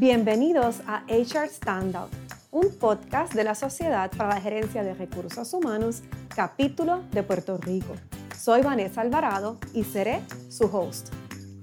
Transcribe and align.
Bienvenidos 0.00 0.80
a 0.86 1.02
HR 1.08 1.48
Standout, 1.48 2.12
un 2.52 2.70
podcast 2.78 3.34
de 3.34 3.42
la 3.42 3.56
Sociedad 3.56 4.08
para 4.16 4.36
la 4.36 4.40
Gerencia 4.40 4.84
de 4.84 4.94
Recursos 4.94 5.52
Humanos, 5.52 6.02
capítulo 6.28 7.02
de 7.10 7.24
Puerto 7.24 7.58
Rico. 7.58 7.96
Soy 8.38 8.62
Vanessa 8.62 9.00
Alvarado 9.00 9.58
y 9.74 9.82
seré 9.82 10.20
su 10.50 10.66
host. 10.66 11.12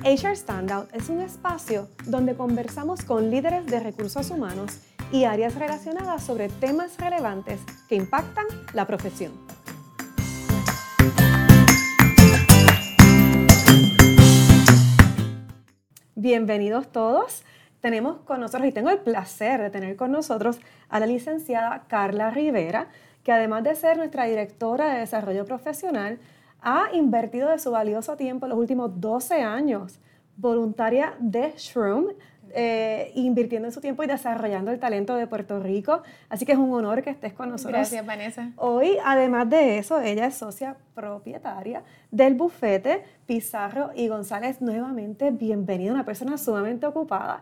HR 0.04 0.36
Standout 0.36 0.94
es 0.94 1.08
un 1.08 1.22
espacio 1.22 1.88
donde 2.08 2.36
conversamos 2.36 3.06
con 3.06 3.32
líderes 3.32 3.68
de 3.68 3.80
recursos 3.80 4.30
humanos 4.30 4.80
y 5.14 5.24
áreas 5.24 5.56
relacionadas 5.56 6.22
sobre 6.22 6.50
temas 6.50 6.98
relevantes 6.98 7.62
que 7.88 7.96
impactan 7.96 8.48
la 8.74 8.86
profesión. 8.86 9.32
Bienvenidos 16.16 16.92
todos 16.92 17.46
tenemos 17.86 18.18
con 18.22 18.40
nosotros, 18.40 18.68
y 18.68 18.72
tengo 18.72 18.90
el 18.90 18.98
placer 18.98 19.62
de 19.62 19.70
tener 19.70 19.96
con 19.96 20.12
nosotros 20.12 20.60
a 20.90 21.00
la 21.00 21.06
licenciada 21.06 21.84
Carla 21.88 22.32
Rivera, 22.32 22.88
que 23.24 23.32
además 23.32 23.64
de 23.64 23.76
ser 23.76 23.98
nuestra 23.98 24.24
directora 24.24 24.92
de 24.92 25.02
desarrollo 25.02 25.46
profesional, 25.46 26.18
ha 26.64 26.88
invertido 26.94 27.48
de 27.52 27.60
su 27.60 27.70
valioso 27.70 28.18
tiempo 28.18 28.48
los 28.48 28.58
últimos 28.58 29.00
12 29.00 29.44
años 29.44 30.00
voluntaria 30.36 31.14
de 31.20 31.54
Shroom, 31.58 32.08
eh, 32.58 33.12
invirtiendo 33.16 33.68
en 33.68 33.74
su 33.74 33.82
tiempo 33.82 34.02
y 34.04 34.08
desarrollando 34.08 34.72
el 34.72 34.80
talento 34.80 35.16
de 35.16 35.28
Puerto 35.28 35.60
Rico. 35.60 36.04
Así 36.30 36.46
que 36.46 36.54
es 36.54 36.58
un 36.58 36.74
honor 36.74 37.04
que 37.04 37.10
estés 37.10 37.34
con 37.34 37.50
nosotros. 37.50 37.74
Gracias, 37.74 38.06
Vanessa. 38.06 38.52
Hoy, 38.56 38.98
además 39.04 39.50
de 39.50 39.78
eso, 39.78 40.00
ella 40.00 40.26
es 40.26 40.36
socia 40.36 40.78
propietaria 40.94 41.84
del 42.12 42.36
bufete 42.36 43.04
Pizarro 43.26 43.92
y 43.94 44.08
González. 44.08 44.62
Nuevamente, 44.62 45.32
bienvenida, 45.32 45.92
una 45.92 46.06
persona 46.06 46.38
sumamente 46.38 46.86
ocupada. 46.86 47.42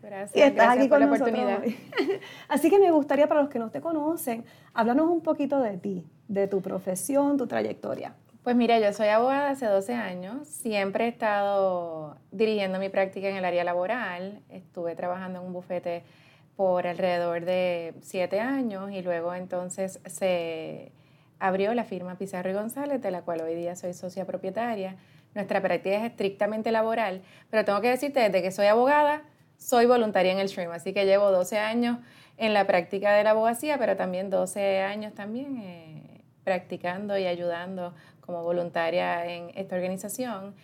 Gracias. 0.00 0.36
Y 0.36 0.42
estás 0.42 0.76
aquí 0.76 0.88
con 0.88 1.00
la 1.00 1.06
oportunidad. 1.06 1.58
Así 2.48 2.70
que 2.70 2.78
me 2.78 2.92
gustaría, 2.92 3.26
para 3.26 3.40
los 3.42 3.50
que 3.50 3.58
no 3.58 3.70
te 3.70 3.80
conocen, 3.80 4.44
háblanos 4.74 5.10
un 5.10 5.22
poquito 5.22 5.60
de 5.60 5.76
ti, 5.76 6.06
de 6.28 6.46
tu 6.46 6.62
profesión, 6.62 7.36
tu 7.36 7.48
trayectoria. 7.48 8.14
Pues 8.42 8.56
mira, 8.56 8.80
yo 8.80 8.92
soy 8.92 9.06
abogada 9.06 9.50
hace 9.50 9.66
12 9.66 9.94
años, 9.94 10.48
siempre 10.48 11.04
he 11.04 11.08
estado 11.08 12.16
dirigiendo 12.32 12.80
mi 12.80 12.88
práctica 12.88 13.28
en 13.28 13.36
el 13.36 13.44
área 13.44 13.62
laboral, 13.62 14.40
estuve 14.48 14.96
trabajando 14.96 15.38
en 15.38 15.46
un 15.46 15.52
bufete 15.52 16.02
por 16.56 16.88
alrededor 16.88 17.44
de 17.44 17.94
7 18.00 18.40
años 18.40 18.90
y 18.90 19.00
luego 19.00 19.32
entonces 19.32 20.00
se 20.06 20.90
abrió 21.38 21.72
la 21.72 21.84
firma 21.84 22.16
Pizarro 22.16 22.50
y 22.50 22.54
González, 22.54 23.00
de 23.00 23.12
la 23.12 23.22
cual 23.22 23.42
hoy 23.42 23.54
día 23.54 23.76
soy 23.76 23.94
socia 23.94 24.26
propietaria. 24.26 24.96
Nuestra 25.36 25.60
práctica 25.62 25.98
es 25.98 26.10
estrictamente 26.10 26.72
laboral, 26.72 27.22
pero 27.48 27.64
tengo 27.64 27.80
que 27.80 27.90
decirte, 27.90 28.18
desde 28.18 28.42
que 28.42 28.50
soy 28.50 28.66
abogada, 28.66 29.22
soy 29.56 29.86
voluntaria 29.86 30.32
en 30.32 30.40
el 30.40 30.48
stream, 30.48 30.72
así 30.72 30.92
que 30.92 31.06
llevo 31.06 31.30
12 31.30 31.58
años 31.58 32.00
en 32.38 32.54
la 32.54 32.66
práctica 32.66 33.12
de 33.12 33.22
la 33.22 33.30
abogacía, 33.30 33.78
pero 33.78 33.94
también 33.96 34.30
12 34.30 34.80
años 34.80 35.14
también 35.14 35.58
eh, 35.58 36.22
practicando 36.42 37.16
y 37.16 37.26
ayudando 37.26 37.94
como 38.32 38.44
voluntaria 38.44 39.26
en 39.26 39.50
esta 39.54 39.76
organización, 39.76 40.54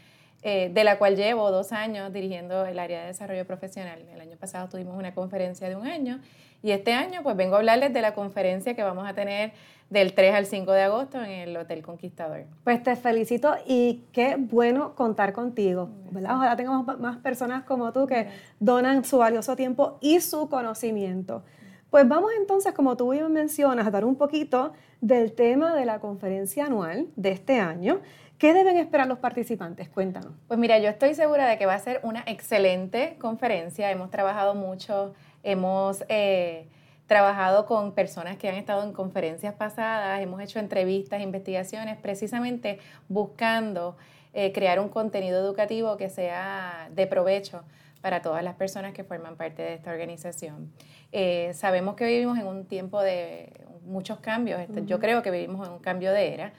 eh, 0.43 0.71
de 0.73 0.85
la 0.85 0.99
cual 0.99 1.17
llevo 1.17 1.51
dos 1.51 1.73
años 1.73 2.13
dirigiendo 2.13 2.65
el 2.65 2.79
área 2.79 3.03
de 3.03 3.07
desarrollo 3.09 3.45
profesional. 3.45 4.01
El 4.15 4.21
año 4.21 4.37
pasado 4.37 4.69
tuvimos 4.69 4.97
una 4.97 5.15
conferencia 5.15 5.69
de 5.69 5.77
un 5.77 5.87
año 5.87 6.21
y 6.63 6.71
este 6.71 6.93
año 6.93 7.23
pues 7.23 7.37
vengo 7.37 7.57
a 7.57 7.59
hablarles 7.59 7.93
de 7.93 8.01
la 8.01 8.15
conferencia 8.15 8.75
que 8.75 8.83
vamos 8.83 9.07
a 9.07 9.13
tener 9.13 9.53
del 9.91 10.15
3 10.15 10.35
al 10.35 10.47
5 10.47 10.73
de 10.73 10.83
agosto 10.83 11.23
en 11.23 11.31
el 11.31 11.57
Hotel 11.57 11.83
Conquistador. 11.83 12.45
Pues 12.65 12.83
te 12.83 12.97
felicito 12.97 13.55
y 13.67 14.05
qué 14.13 14.37
bueno 14.39 14.95
contar 14.95 15.33
contigo. 15.35 15.91
¿verdad? 16.11 16.37
Ojalá 16.37 16.57
tengamos 16.57 16.99
más 16.99 17.19
personas 17.19 17.65
como 17.65 17.93
tú 17.93 18.07
que 18.07 18.29
donan 18.61 19.05
su 19.05 19.19
valioso 19.19 19.57
tiempo 19.57 19.99
y 20.01 20.21
su 20.21 20.49
conocimiento. 20.49 21.43
Pues 21.91 22.07
vamos 22.07 22.33
entonces, 22.39 22.75
como 22.75 22.99
tú 22.99 23.11
bien 23.13 23.33
mencionas, 23.33 23.87
a 23.87 23.91
dar 23.91 24.05
un 24.05 24.17
poquito 24.17 24.75
del 25.01 25.33
tema 25.33 25.75
de 25.75 25.87
la 25.87 26.01
conferencia 26.01 26.67
anual 26.67 27.07
de 27.17 27.31
este 27.31 27.61
año. 27.61 28.01
¿Qué 28.37 28.53
deben 28.53 28.77
esperar 28.77 29.07
los 29.07 29.19
participantes? 29.19 29.89
Cuéntanos. 29.89 30.33
Pues 30.49 30.61
mira, 30.61 30.79
yo 30.79 30.91
estoy 30.91 31.15
segura 31.15 31.49
de 31.49 31.57
que 31.57 31.65
va 31.65 31.75
a 31.75 31.79
ser 31.79 32.01
una 32.03 32.23
excelente 32.27 33.17
conferencia. 33.19 33.91
Hemos 33.91 34.11
trabajado 34.11 34.55
mucho, 34.55 35.15
hemos 35.43 36.05
eh, 36.11 36.69
trabajado 37.07 37.65
con 37.65 37.93
personas 37.93 38.37
que 38.37 38.51
han 38.51 38.57
estado 38.57 38.85
en 38.85 38.93
conferencias 38.93 39.55
pasadas, 39.55 40.21
hemos 40.21 40.43
hecho 40.43 40.59
entrevistas, 40.59 41.23
investigaciones, 41.23 41.97
precisamente 41.97 42.81
buscando 43.09 43.97
eh, 44.35 44.53
crear 44.53 44.79
un 44.79 44.91
contenido 44.91 45.41
educativo 45.41 45.97
que 45.97 46.11
sea 46.11 46.91
de 46.95 47.07
provecho 47.07 47.63
para 48.09 48.23
todas 48.23 48.43
las 48.43 48.55
personas 48.55 48.95
que 48.95 49.05
forman 49.05 49.37
parte 49.37 49.61
de 49.61 49.75
esta 49.75 49.91
organización. 49.91 50.73
Eh, 51.13 51.53
sabemos 51.53 51.95
que 51.95 52.07
vivimos 52.07 52.39
en 52.39 52.47
un 52.47 52.65
tiempo 52.65 53.03
de 53.03 53.53
muchos 53.85 54.19
cambios, 54.21 54.59
este, 54.61 54.87
yo 54.87 54.99
creo 54.99 55.21
que 55.23 55.31
vivimos 55.31 55.67
en 55.67 55.75
un 55.75 55.79
cambio 55.79 56.11
de 56.11 56.33
era, 56.33 56.55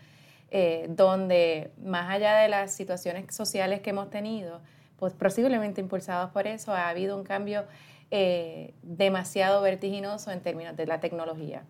eh, 0.51 0.85
donde 0.91 1.71
más 1.83 2.07
allá 2.07 2.37
de 2.37 2.49
las 2.49 2.71
situaciones 2.71 3.33
sociales 3.33 3.79
que 3.79 3.89
hemos 3.89 4.11
tenido, 4.11 4.61
pues 4.97 5.13
posiblemente 5.13 5.81
impulsados 5.81 6.29
por 6.29 6.45
eso, 6.45 6.71
ha 6.71 6.87
habido 6.87 7.17
un 7.17 7.23
cambio 7.23 7.65
eh, 8.11 8.75
demasiado 8.83 9.59
vertiginoso 9.63 10.29
en 10.29 10.41
términos 10.41 10.77
de 10.77 10.85
la 10.85 10.99
tecnología. 10.99 11.63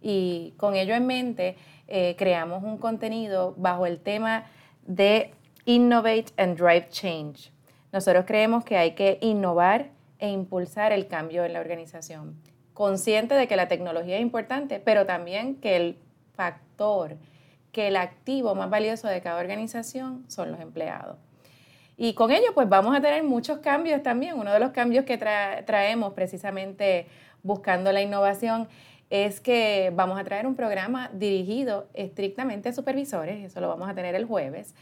Y 0.00 0.54
con 0.56 0.74
ello 0.74 0.94
en 0.94 1.06
mente, 1.06 1.56
creamos 2.16 2.64
un 2.64 2.78
contenido 2.78 3.52
bajo 3.58 3.84
el 3.84 3.98
tema 4.00 4.46
de 4.86 5.32
Innovate 5.66 6.32
and 6.38 6.56
Drive 6.56 6.88
Change. 6.88 7.57
Nosotros 7.92 8.24
creemos 8.26 8.64
que 8.64 8.76
hay 8.76 8.92
que 8.92 9.18
innovar 9.20 9.90
e 10.18 10.28
impulsar 10.28 10.92
el 10.92 11.06
cambio 11.06 11.44
en 11.44 11.52
la 11.52 11.60
organización, 11.60 12.36
consciente 12.74 13.34
de 13.34 13.46
que 13.48 13.56
la 13.56 13.68
tecnología 13.68 14.16
es 14.16 14.22
importante, 14.22 14.80
pero 14.80 15.06
también 15.06 15.56
que 15.56 15.76
el 15.76 15.98
factor, 16.34 17.16
que 17.72 17.88
el 17.88 17.96
activo 17.96 18.54
más 18.54 18.70
valioso 18.70 19.08
de 19.08 19.20
cada 19.20 19.40
organización 19.40 20.24
son 20.28 20.50
los 20.50 20.60
empleados. 20.60 21.16
Y 21.96 22.14
con 22.14 22.30
ello, 22.30 22.54
pues 22.54 22.68
vamos 22.68 22.96
a 22.96 23.00
tener 23.00 23.24
muchos 23.24 23.58
cambios 23.58 24.02
también. 24.04 24.38
Uno 24.38 24.52
de 24.52 24.60
los 24.60 24.70
cambios 24.70 25.04
que 25.04 25.18
traemos 25.18 26.12
precisamente 26.12 27.08
buscando 27.42 27.90
la 27.90 28.00
innovación 28.00 28.68
es 29.10 29.40
que 29.40 29.90
vamos 29.94 30.18
a 30.18 30.24
traer 30.24 30.46
un 30.46 30.54
programa 30.54 31.10
dirigido 31.12 31.88
estrictamente 31.94 32.68
a 32.68 32.72
supervisores, 32.72 33.44
eso 33.44 33.60
lo 33.60 33.68
vamos 33.68 33.88
a 33.88 33.94
tener 33.94 34.14
el 34.14 34.26
jueves, 34.26 34.74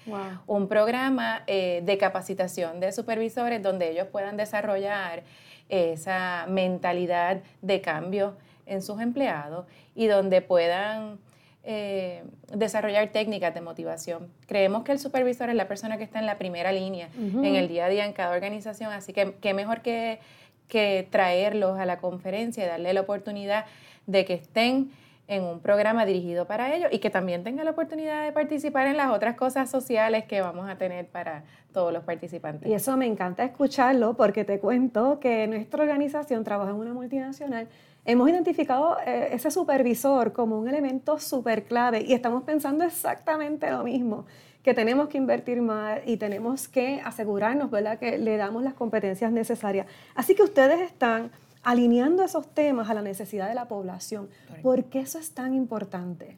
un 0.46 0.66
programa 0.66 1.44
eh, 1.46 1.82
de 1.84 1.98
capacitación 1.98 2.80
de 2.80 2.90
supervisores 2.92 3.62
donde 3.62 3.90
ellos 3.90 4.08
puedan 4.08 4.36
desarrollar 4.36 5.22
esa 5.68 6.46
mentalidad 6.48 7.40
de 7.62 7.80
cambio 7.80 8.36
en 8.66 8.82
sus 8.82 9.00
empleados 9.00 9.66
y 9.94 10.06
donde 10.06 10.42
puedan 10.42 11.18
eh, 11.62 12.22
desarrollar 12.52 13.08
técnicas 13.08 13.54
de 13.54 13.60
motivación. 13.60 14.28
Creemos 14.46 14.84
que 14.84 14.92
el 14.92 14.98
supervisor 14.98 15.50
es 15.50 15.56
la 15.56 15.66
persona 15.66 15.98
que 15.98 16.04
está 16.04 16.18
en 16.18 16.26
la 16.26 16.38
primera 16.38 16.72
línea 16.72 17.08
en 17.16 17.56
el 17.56 17.68
día 17.68 17.86
a 17.86 17.88
día 17.88 18.06
en 18.06 18.12
cada 18.12 18.34
organización, 18.34 18.92
así 18.92 19.12
que 19.12 19.34
qué 19.40 19.54
mejor 19.54 19.82
que, 19.82 20.20
que 20.68 21.06
traerlos 21.10 21.78
a 21.78 21.86
la 21.86 21.98
conferencia 21.98 22.64
y 22.64 22.66
darle 22.66 22.92
la 22.92 23.02
oportunidad 23.02 23.66
de 24.06 24.24
que 24.24 24.34
estén 24.34 24.90
en 25.28 25.42
un 25.42 25.60
programa 25.60 26.06
dirigido 26.06 26.46
para 26.46 26.74
ellos 26.74 26.88
y 26.92 26.98
que 26.98 27.10
también 27.10 27.42
tengan 27.42 27.64
la 27.64 27.72
oportunidad 27.72 28.24
de 28.24 28.32
participar 28.32 28.86
en 28.86 28.96
las 28.96 29.10
otras 29.10 29.34
cosas 29.34 29.68
sociales 29.68 30.24
que 30.24 30.40
vamos 30.40 30.68
a 30.68 30.76
tener 30.76 31.06
para 31.06 31.42
todos 31.72 31.92
los 31.92 32.04
participantes. 32.04 32.70
Y 32.70 32.74
eso 32.74 32.96
me 32.96 33.06
encanta 33.06 33.44
escucharlo 33.44 34.14
porque 34.14 34.44
te 34.44 34.60
cuento 34.60 35.18
que 35.18 35.46
nuestra 35.48 35.82
organización 35.82 36.44
trabaja 36.44 36.70
en 36.70 36.76
una 36.76 36.92
multinacional. 36.92 37.68
Hemos 38.04 38.30
identificado 38.30 38.98
eh, 39.04 39.30
ese 39.32 39.50
supervisor 39.50 40.32
como 40.32 40.60
un 40.60 40.68
elemento 40.68 41.18
súper 41.18 41.64
clave 41.64 42.04
y 42.06 42.12
estamos 42.12 42.44
pensando 42.44 42.84
exactamente 42.84 43.68
lo 43.68 43.82
mismo, 43.82 44.26
que 44.66 44.74
tenemos 44.74 45.08
que 45.08 45.16
invertir 45.16 45.62
más 45.62 46.00
y 46.06 46.16
tenemos 46.16 46.66
que 46.66 47.00
asegurarnos, 47.04 47.70
¿verdad?, 47.70 48.00
que 48.00 48.18
le 48.18 48.36
damos 48.36 48.64
las 48.64 48.74
competencias 48.74 49.30
necesarias. 49.30 49.86
Así 50.16 50.34
que 50.34 50.42
ustedes 50.42 50.80
están 50.80 51.30
alineando 51.62 52.24
esos 52.24 52.52
temas 52.52 52.90
a 52.90 52.94
la 52.94 53.00
necesidad 53.00 53.48
de 53.48 53.54
la 53.54 53.68
población. 53.68 54.28
¿Por 54.64 54.86
qué 54.86 55.02
eso 55.02 55.20
es 55.20 55.32
tan 55.32 55.54
importante? 55.54 56.36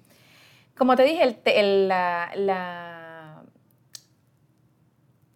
Como 0.76 0.94
te 0.94 1.04
dije, 1.04 1.22
el, 1.22 1.90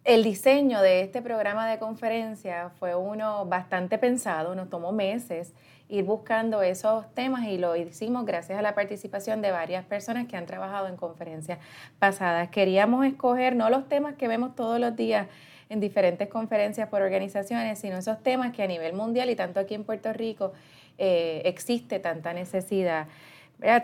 el 0.03 0.23
diseño 0.23 0.79
de 0.79 1.01
este 1.01 1.23
programa 1.23 1.67
de 1.67 1.79
conferencia 1.79 2.69
fue 2.77 2.93
uno 2.93 3.47
bastante 3.47 3.97
pensado, 3.97 4.53
nos 4.53 4.69
tomó 4.69 4.91
meses 4.91 5.51
ir 5.93 6.05
buscando 6.05 6.63
esos 6.63 7.05
temas 7.13 7.45
y 7.45 7.59
lo 7.59 7.75
hicimos 7.75 8.25
gracias 8.25 8.57
a 8.57 8.63
la 8.63 8.73
participación 8.73 9.43
de 9.43 9.51
varias 9.51 9.85
personas 9.85 10.27
que 10.27 10.35
han 10.35 10.47
trabajado 10.47 10.87
en 10.87 10.97
conferencias 10.97 11.59
pasadas. 11.99 12.49
Queríamos 12.49 13.05
escoger 13.05 13.55
no 13.55 13.69
los 13.69 13.87
temas 13.87 14.15
que 14.15 14.27
vemos 14.27 14.55
todos 14.55 14.79
los 14.79 14.95
días 14.95 15.27
en 15.69 15.79
diferentes 15.79 16.27
conferencias 16.29 16.89
por 16.89 17.03
organizaciones, 17.03 17.77
sino 17.77 17.97
esos 17.97 18.23
temas 18.23 18.53
que 18.53 18.63
a 18.63 18.67
nivel 18.67 18.93
mundial 18.93 19.29
y 19.29 19.35
tanto 19.35 19.59
aquí 19.59 19.75
en 19.75 19.83
Puerto 19.83 20.11
Rico 20.13 20.53
eh, 20.97 21.43
existe 21.45 21.99
tanta 21.99 22.33
necesidad. 22.33 23.05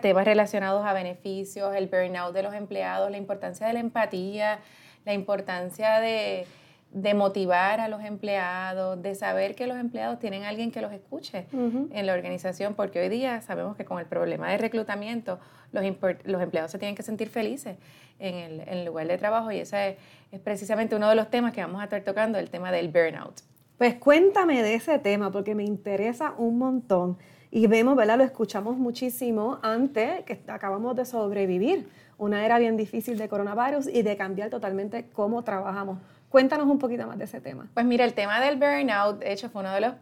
Temas 0.02 0.24
relacionados 0.24 0.84
a 0.84 0.92
beneficios, 0.92 1.76
el 1.76 1.86
burnout 1.86 2.34
de 2.34 2.42
los 2.42 2.54
empleados, 2.54 3.08
la 3.08 3.18
importancia 3.18 3.68
de 3.68 3.72
la 3.72 3.78
empatía, 3.80 4.58
la 5.04 5.14
importancia 5.14 6.00
de, 6.00 6.44
de 6.92 7.14
motivar 7.14 7.80
a 7.80 7.88
los 7.88 8.02
empleados, 8.02 9.00
de 9.00 9.14
saber 9.14 9.54
que 9.54 9.66
los 9.66 9.76
empleados 9.78 10.18
tienen 10.18 10.42
alguien 10.42 10.72
que 10.72 10.80
los 10.80 10.92
escuche 10.92 11.46
en 11.52 12.06
la 12.06 12.14
organización, 12.14 12.74
porque 12.74 13.00
hoy 13.00 13.08
día 13.08 13.40
sabemos 13.42 13.76
que 13.76 13.84
con 13.84 14.00
el 14.00 14.06
problema 14.06 14.50
de 14.50 14.58
reclutamiento 14.58 15.38
los, 15.72 15.84
los 16.24 16.42
empleados 16.42 16.70
se 16.72 16.78
tienen 16.78 16.96
que 16.96 17.02
sentir 17.02 17.28
felices 17.28 17.76
en 18.18 18.60
el, 18.68 18.84
lugar 18.84 19.06
de 19.06 19.18
trabajo 19.18 19.52
y 19.52 19.58
ese 19.58 19.98
es, 20.32 20.40
precisamente 20.40 20.96
uno 20.96 21.08
de 21.08 21.14
los 21.14 21.30
temas 21.30 21.52
que 21.52 21.60
vamos 21.60 21.80
a 21.80 21.84
estar 21.84 22.02
tocando, 22.02 22.38
el 22.38 22.50
tema 22.50 22.72
del 22.72 22.88
burnout. 22.88 23.40
Pues 23.78 23.94
cuéntame 23.94 24.62
de 24.62 24.74
ese 24.74 24.98
tema 24.98 25.30
porque 25.30 25.54
me 25.54 25.64
interesa 25.64 26.34
un 26.36 26.58
montón 26.58 27.18
y 27.50 27.66
vemos, 27.66 27.96
¿verdad? 27.96 28.18
Lo 28.18 28.24
escuchamos 28.24 28.76
muchísimo 28.76 29.58
antes 29.62 30.24
que 30.24 30.40
acabamos 30.48 30.96
de 30.96 31.04
sobrevivir 31.04 31.88
una 32.18 32.44
era 32.44 32.58
bien 32.58 32.76
difícil 32.76 33.16
de 33.16 33.28
coronavirus 33.28 33.86
y 33.88 34.02
de 34.02 34.14
cambiar 34.16 34.50
totalmente 34.50 35.06
cómo 35.14 35.42
trabajamos. 35.42 35.98
Cuéntanos 36.30 36.68
un 36.68 36.78
poquito 36.78 37.08
más 37.08 37.18
de 37.18 37.24
ese 37.24 37.40
tema. 37.40 37.68
Pues 37.74 37.84
mira, 37.84 38.04
el 38.04 38.14
tema 38.14 38.40
del 38.40 38.56
burnout, 38.56 39.18
de 39.18 39.32
hecho, 39.32 39.50
fue 39.50 39.62
uno 39.62 39.74
de 39.74 39.80
los 39.80 39.94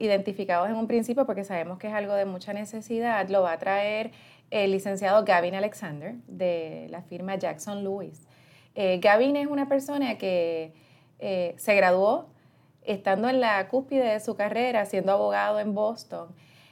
identificados 0.00 0.70
en 0.70 0.76
un 0.76 0.86
principio 0.86 1.26
porque 1.26 1.44
sabemos 1.44 1.78
que 1.78 1.88
es 1.88 1.92
algo 1.92 2.14
de 2.14 2.24
mucha 2.24 2.54
necesidad. 2.54 3.28
Lo 3.28 3.42
va 3.42 3.52
a 3.52 3.58
traer 3.58 4.12
el 4.50 4.70
licenciado 4.70 5.26
Gavin 5.26 5.54
Alexander 5.54 6.14
de 6.26 6.86
la 6.88 7.02
firma 7.02 7.36
Jackson 7.36 7.84
Lewis. 7.84 8.26
Eh, 8.74 8.98
Gavin 8.98 9.36
es 9.36 9.46
una 9.46 9.68
persona 9.68 10.16
que 10.16 10.72
eh, 11.18 11.54
se 11.58 11.74
graduó 11.74 12.30
estando 12.82 13.28
en 13.28 13.40
la 13.40 13.68
cúspide 13.68 14.04
de 14.04 14.20
su 14.20 14.36
carrera, 14.36 14.86
siendo 14.86 15.12
abogado 15.12 15.60
en 15.60 15.74
Boston. 15.74 16.28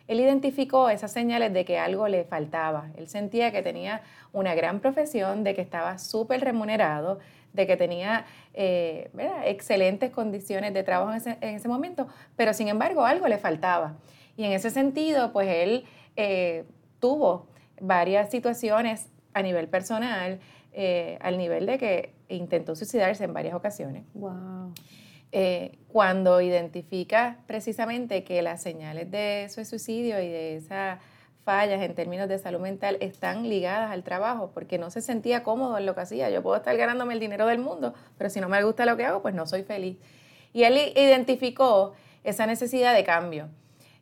Él 0.06 0.20
identificó 0.20 0.88
esas 0.88 1.12
señales 1.12 1.52
de 1.52 1.66
que 1.66 1.78
algo 1.78 2.08
le 2.08 2.24
faltaba. 2.24 2.88
Él 2.96 3.08
sentía 3.08 3.52
que 3.52 3.62
tenía 3.62 4.00
una 4.32 4.54
gran 4.54 4.80
profesión, 4.80 5.44
de 5.44 5.54
que 5.54 5.62
estaba 5.62 5.98
súper 5.98 6.42
remunerado, 6.42 7.18
de 7.54 7.66
que 7.66 7.78
tenía 7.78 8.26
eh, 8.52 9.10
excelentes 9.46 10.10
condiciones 10.10 10.74
de 10.74 10.82
trabajo 10.82 11.12
en 11.12 11.16
ese, 11.16 11.38
en 11.40 11.54
ese, 11.54 11.68
momento, 11.68 12.06
pero 12.36 12.52
sin 12.52 12.68
embargo 12.68 13.06
algo 13.06 13.26
le 13.26 13.38
faltaba. 13.38 13.96
Y 14.36 14.44
en 14.44 14.52
ese 14.52 14.70
sentido, 14.70 15.32
pues 15.32 15.48
él 15.48 15.84
tuvo 17.00 17.48
varias 17.80 18.30
situaciones 18.30 19.08
a 19.32 19.42
nivel 19.42 19.68
personal, 19.68 20.40
eh, 20.72 21.18
al 21.20 21.38
nivel 21.38 21.66
de 21.66 21.78
que 21.78 22.14
intentó 22.28 22.74
suicidarse 22.74 23.24
en 23.24 23.32
varias 23.32 23.54
ocasiones. 23.54 24.04
Wow. 24.14 24.72
Eh, 25.32 25.78
cuando 25.88 26.40
identifica 26.40 27.38
precisamente 27.46 28.22
que 28.22 28.40
las 28.42 28.62
señales 28.62 29.10
de 29.10 29.48
su 29.50 29.64
suicidio 29.64 30.20
y 30.20 30.28
de 30.28 30.56
esas 30.56 31.00
fallas 31.44 31.82
en 31.82 31.94
términos 31.94 32.28
de 32.28 32.38
salud 32.38 32.60
mental 32.60 32.96
están 33.00 33.48
ligadas 33.48 33.90
al 33.90 34.02
trabajo, 34.02 34.50
porque 34.52 34.78
no 34.78 34.90
se 34.90 35.00
sentía 35.00 35.42
cómodo 35.42 35.78
en 35.78 35.86
lo 35.86 35.94
que 35.94 36.00
hacía. 36.00 36.30
Yo 36.30 36.42
puedo 36.42 36.56
estar 36.56 36.76
ganándome 36.76 37.14
el 37.14 37.20
dinero 37.20 37.46
del 37.46 37.58
mundo, 37.58 37.94
pero 38.18 38.30
si 38.30 38.40
no 38.40 38.48
me 38.48 38.62
gusta 38.62 38.86
lo 38.86 38.96
que 38.96 39.04
hago, 39.04 39.22
pues 39.22 39.34
no 39.34 39.46
soy 39.46 39.62
feliz. 39.62 39.98
Y 40.52 40.64
él 40.64 40.92
identificó 40.96 41.94
esa 42.24 42.46
necesidad 42.46 42.94
de 42.94 43.04
cambio. 43.04 43.48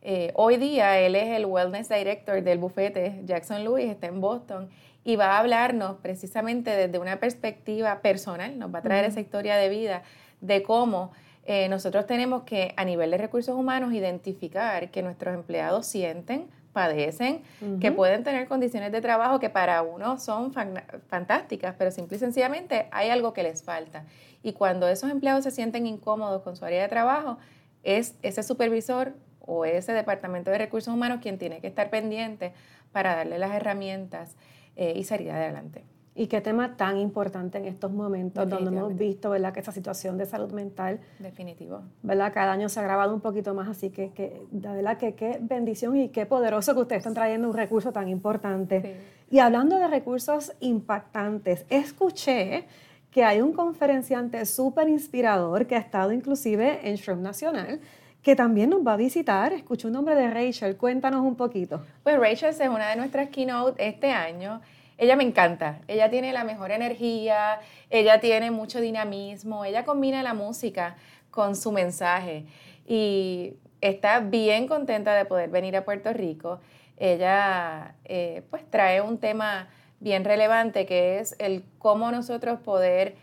Eh, 0.00 0.32
hoy 0.34 0.56
día 0.56 0.98
él 0.98 1.14
es 1.14 1.28
el 1.28 1.46
Wellness 1.46 1.88
Director 1.88 2.42
del 2.42 2.58
bufete 2.58 3.20
Jackson 3.24 3.62
Lewis, 3.62 3.88
está 3.88 4.08
en 4.08 4.20
Boston 4.20 4.68
y 5.04 5.16
va 5.16 5.36
a 5.36 5.38
hablarnos 5.38 5.96
precisamente 6.02 6.70
desde 6.70 6.98
una 6.98 7.20
perspectiva 7.20 8.00
personal, 8.00 8.58
nos 8.58 8.74
va 8.74 8.80
a 8.80 8.82
traer 8.82 9.04
esa 9.04 9.20
historia 9.20 9.56
de 9.56 9.68
vida 9.68 10.02
de 10.40 10.62
cómo 10.62 11.12
eh, 11.44 11.68
nosotros 11.68 12.06
tenemos 12.06 12.42
que 12.42 12.72
a 12.76 12.84
nivel 12.84 13.10
de 13.10 13.18
recursos 13.18 13.54
humanos 13.56 13.92
identificar 13.92 14.90
que 14.90 15.02
nuestros 15.02 15.34
empleados 15.34 15.86
sienten, 15.86 16.48
padecen, 16.72 17.42
que 17.80 17.92
pueden 17.92 18.24
tener 18.24 18.48
condiciones 18.48 18.92
de 18.92 19.00
trabajo 19.00 19.38
que 19.38 19.50
para 19.50 19.82
uno 19.82 20.18
son 20.18 20.52
fantásticas, 20.52 21.74
pero 21.76 21.90
simple 21.90 22.16
y 22.16 22.20
sencillamente 22.20 22.88
hay 22.90 23.10
algo 23.10 23.32
que 23.32 23.42
les 23.42 23.62
falta. 23.62 24.04
Y 24.42 24.54
cuando 24.54 24.88
esos 24.88 25.10
empleados 25.10 25.44
se 25.44 25.50
sienten 25.50 25.86
incómodos 25.86 26.42
con 26.42 26.56
su 26.56 26.64
área 26.64 26.82
de 26.82 26.88
trabajo, 26.88 27.38
es 27.82 28.14
ese 28.22 28.42
supervisor 28.42 29.14
o 29.40 29.64
ese 29.64 29.92
departamento 29.92 30.50
de 30.50 30.58
recursos 30.58 30.92
humanos 30.92 31.18
quien 31.20 31.38
tiene 31.38 31.60
que 31.60 31.66
estar 31.66 31.90
pendiente 31.90 32.52
para 32.92 33.16
darle 33.16 33.38
las 33.38 33.52
herramientas 33.52 34.36
eh, 34.76 34.94
y 34.96 35.04
salir 35.04 35.30
adelante. 35.30 35.84
Y 36.14 36.26
qué 36.26 36.42
tema 36.42 36.76
tan 36.76 36.98
importante 36.98 37.56
en 37.56 37.64
estos 37.64 37.90
momentos 37.90 38.48
donde 38.48 38.70
hemos 38.76 38.94
visto 38.96 39.30
¿verdad? 39.30 39.54
que 39.54 39.60
esa 39.60 39.72
situación 39.72 40.18
de 40.18 40.26
salud 40.26 40.52
mental. 40.52 41.00
Definitivo. 41.18 41.80
¿verdad? 42.02 42.32
Cada 42.34 42.52
año 42.52 42.68
se 42.68 42.80
ha 42.80 42.82
agravado 42.82 43.14
un 43.14 43.20
poquito 43.20 43.54
más, 43.54 43.68
así 43.68 43.90
que, 43.90 44.10
que 44.10 44.42
de 44.50 44.68
verdad 44.68 44.98
que 44.98 45.14
qué 45.14 45.38
bendición 45.40 45.96
y 45.96 46.08
qué 46.10 46.26
poderoso 46.26 46.74
que 46.74 46.80
ustedes 46.80 47.00
están 47.00 47.14
trayendo 47.14 47.48
un 47.48 47.56
recurso 47.56 47.92
tan 47.92 48.08
importante. 48.08 48.96
Y 49.30 49.38
hablando 49.38 49.78
de 49.78 49.88
recursos 49.88 50.52
impactantes, 50.60 51.64
escuché 51.70 52.66
que 53.10 53.24
hay 53.24 53.40
un 53.40 53.52
conferenciante 53.52 54.44
súper 54.44 54.88
inspirador 54.88 55.66
que 55.66 55.76
ha 55.76 55.78
estado 55.78 56.12
inclusive 56.12 56.88
en 56.88 56.96
Shroom 56.96 57.22
Nacional 57.22 57.80
que 58.22 58.36
también 58.36 58.70
nos 58.70 58.86
va 58.86 58.94
a 58.94 58.96
visitar. 58.96 59.52
Escucho 59.52 59.88
un 59.88 59.94
nombre 59.94 60.14
de 60.14 60.30
Rachel, 60.30 60.76
cuéntanos 60.76 61.22
un 61.22 61.34
poquito. 61.34 61.84
Pues 62.02 62.18
Rachel 62.18 62.50
es 62.50 62.60
una 62.60 62.88
de 62.88 62.96
nuestras 62.96 63.28
keynote 63.30 63.86
este 63.86 64.10
año. 64.12 64.60
Ella 65.02 65.16
me 65.16 65.24
encanta, 65.24 65.80
ella 65.88 66.08
tiene 66.10 66.32
la 66.32 66.44
mejor 66.44 66.70
energía, 66.70 67.58
ella 67.90 68.20
tiene 68.20 68.52
mucho 68.52 68.80
dinamismo, 68.80 69.64
ella 69.64 69.84
combina 69.84 70.22
la 70.22 70.32
música 70.32 70.94
con 71.32 71.56
su 71.56 71.72
mensaje 71.72 72.46
y 72.86 73.54
está 73.80 74.20
bien 74.20 74.68
contenta 74.68 75.12
de 75.16 75.24
poder 75.24 75.50
venir 75.50 75.76
a 75.76 75.84
Puerto 75.84 76.12
Rico. 76.12 76.60
Ella 76.98 77.96
eh, 78.04 78.44
pues 78.48 78.62
trae 78.70 79.00
un 79.00 79.18
tema 79.18 79.70
bien 79.98 80.24
relevante 80.24 80.86
que 80.86 81.18
es 81.18 81.34
el 81.40 81.64
cómo 81.80 82.12
nosotros 82.12 82.60
poder 82.60 83.16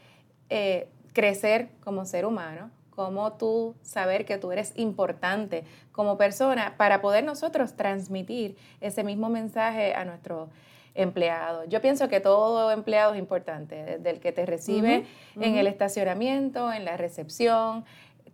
eh, 0.49 0.89
crecer 1.13 1.69
como 1.79 2.03
ser 2.03 2.25
humano, 2.25 2.71
cómo 2.89 3.31
tú 3.37 3.73
saber 3.83 4.25
que 4.25 4.37
tú 4.37 4.51
eres 4.51 4.73
importante 4.75 5.63
como 5.93 6.17
persona 6.17 6.73
para 6.75 6.99
poder 6.99 7.23
nosotros 7.23 7.77
transmitir 7.77 8.57
ese 8.81 9.05
mismo 9.05 9.29
mensaje 9.29 9.95
a 9.95 10.03
nuestros 10.03 10.49
empleados. 10.95 11.67
Yo 11.69 11.81
pienso 11.81 12.09
que 12.09 12.19
todo 12.19 12.71
empleado 12.71 13.13
es 13.13 13.19
importante, 13.19 13.83
desde 13.83 14.09
el 14.09 14.19
que 14.19 14.31
te 14.31 14.45
recibe 14.45 15.05
en 15.39 15.55
el 15.55 15.67
estacionamiento, 15.67 16.71
en 16.71 16.85
la 16.85 16.97
recepción, 16.97 17.85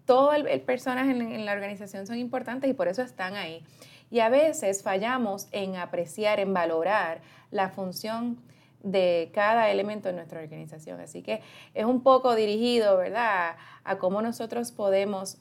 todo 0.05 0.33
el, 0.33 0.61
personas 0.61 1.07
en, 1.09 1.21
en 1.21 1.45
la 1.45 1.53
organización 1.53 2.05
son 2.07 2.17
importantes 2.17 2.69
y 2.69 2.73
por 2.73 2.87
eso 2.87 3.01
están 3.01 3.35
ahí. 3.35 3.63
Y 4.11 4.19
a 4.19 4.29
veces 4.29 4.83
fallamos 4.83 5.47
en 5.51 5.75
apreciar, 5.75 6.39
en 6.39 6.53
valorar 6.53 7.21
la 7.51 7.69
función 7.69 8.37
de 8.85 9.31
cada 9.33 9.71
elemento 9.71 10.09
de 10.09 10.15
nuestra 10.15 10.41
organización. 10.41 11.01
Así 11.01 11.23
que 11.23 11.41
es 11.73 11.85
un 11.85 12.01
poco 12.01 12.35
dirigido, 12.35 12.97
¿verdad?, 12.97 13.55
a, 13.83 13.97
cómo 13.97 14.21
nosotros 14.21 14.71
podemos, 14.71 15.37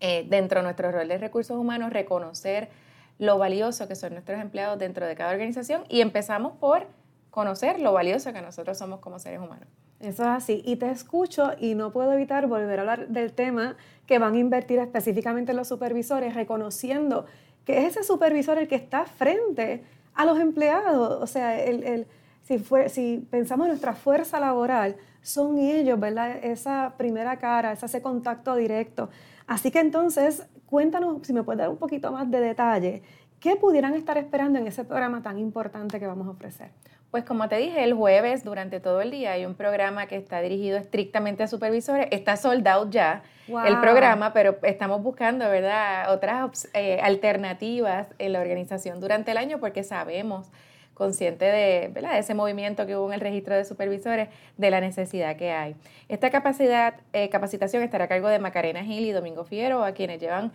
eh, 0.00 0.26
dentro 0.28 0.58
de 0.58 0.64
nuestro 0.64 0.90
rol 0.90 1.06
de 1.06 1.18
recursos 1.18 1.56
humanos, 1.56 1.92
reconocer 1.92 2.68
lo 3.18 3.38
valioso 3.38 3.88
que 3.88 3.94
son 3.94 4.12
nuestros 4.12 4.40
empleados 4.40 4.78
dentro 4.78 5.06
de 5.06 5.14
cada 5.14 5.32
organización 5.32 5.84
y 5.88 6.00
empezamos 6.00 6.52
por 6.58 6.86
conocer 7.30 7.80
lo 7.80 7.92
valioso 7.92 8.32
que 8.32 8.42
nosotros 8.42 8.78
somos 8.78 9.00
como 9.00 9.18
seres 9.18 9.40
humanos. 9.40 9.68
Eso 10.00 10.22
es 10.22 10.28
así. 10.28 10.62
Y 10.64 10.76
te 10.76 10.90
escucho 10.90 11.52
y 11.58 11.74
no 11.74 11.90
puedo 11.92 12.12
evitar 12.12 12.46
volver 12.46 12.78
a 12.78 12.82
hablar 12.82 13.08
del 13.08 13.32
tema 13.32 13.76
que 14.06 14.18
van 14.18 14.34
a 14.34 14.38
invertir 14.38 14.78
específicamente 14.78 15.54
los 15.54 15.68
supervisores, 15.68 16.34
reconociendo 16.34 17.26
que 17.64 17.78
es 17.78 17.96
ese 17.96 18.04
supervisor 18.04 18.58
el 18.58 18.68
que 18.68 18.74
está 18.74 19.06
frente 19.06 19.82
a 20.14 20.24
los 20.26 20.38
empleados. 20.38 21.22
O 21.22 21.26
sea, 21.26 21.58
el 21.62 22.06
si, 22.44 22.58
fue, 22.58 22.88
si 22.88 23.26
pensamos 23.30 23.64
en 23.64 23.70
nuestra 23.70 23.94
fuerza 23.94 24.38
laboral, 24.38 24.96
son 25.22 25.58
ellos, 25.58 25.98
¿verdad? 25.98 26.36
Esa 26.42 26.94
primera 26.96 27.38
cara, 27.38 27.72
ese 27.72 28.02
contacto 28.02 28.54
directo. 28.54 29.08
Así 29.46 29.70
que 29.70 29.80
entonces, 29.80 30.46
cuéntanos, 30.66 31.26
si 31.26 31.32
me 31.32 31.42
puedes 31.42 31.58
dar 31.58 31.68
un 31.68 31.76
poquito 31.76 32.10
más 32.12 32.30
de 32.30 32.40
detalle, 32.40 33.02
¿qué 33.40 33.56
pudieran 33.56 33.94
estar 33.94 34.16
esperando 34.18 34.58
en 34.58 34.66
ese 34.66 34.84
programa 34.84 35.22
tan 35.22 35.38
importante 35.38 36.00
que 36.00 36.06
vamos 36.06 36.26
a 36.26 36.30
ofrecer? 36.30 36.70
Pues 37.10 37.24
como 37.24 37.48
te 37.48 37.56
dije, 37.58 37.84
el 37.84 37.94
jueves 37.94 38.42
durante 38.42 38.80
todo 38.80 39.00
el 39.00 39.12
día 39.12 39.32
hay 39.32 39.46
un 39.46 39.54
programa 39.54 40.06
que 40.06 40.16
está 40.16 40.40
dirigido 40.40 40.78
estrictamente 40.78 41.44
a 41.44 41.46
supervisores. 41.46 42.08
Está 42.10 42.36
sold 42.36 42.66
out 42.66 42.90
ya 42.90 43.22
el 43.46 43.78
programa, 43.78 44.32
pero 44.32 44.56
estamos 44.62 45.00
buscando, 45.00 45.48
¿verdad?, 45.48 46.12
otras 46.12 46.68
eh, 46.74 46.98
alternativas 47.00 48.08
en 48.18 48.32
la 48.32 48.40
organización 48.40 48.98
durante 48.98 49.30
el 49.30 49.36
año 49.36 49.60
porque 49.60 49.84
sabemos 49.84 50.50
consciente 50.94 51.44
de, 51.44 51.92
ese 52.16 52.34
movimiento 52.34 52.86
que 52.86 52.96
hubo 52.96 53.08
en 53.08 53.14
el 53.14 53.20
registro 53.20 53.54
de 53.54 53.64
supervisores, 53.64 54.28
de 54.56 54.70
la 54.70 54.80
necesidad 54.80 55.36
que 55.36 55.50
hay. 55.50 55.76
Esta 56.08 56.30
capacidad, 56.30 56.94
eh, 57.12 57.28
capacitación 57.28 57.82
estará 57.82 58.04
a 58.04 58.08
cargo 58.08 58.28
de 58.28 58.38
Macarena 58.38 58.82
Gil 58.84 59.04
y 59.04 59.12
Domingo 59.12 59.44
Fiero, 59.44 59.84
a 59.84 59.92
quienes 59.92 60.20
llevan 60.20 60.52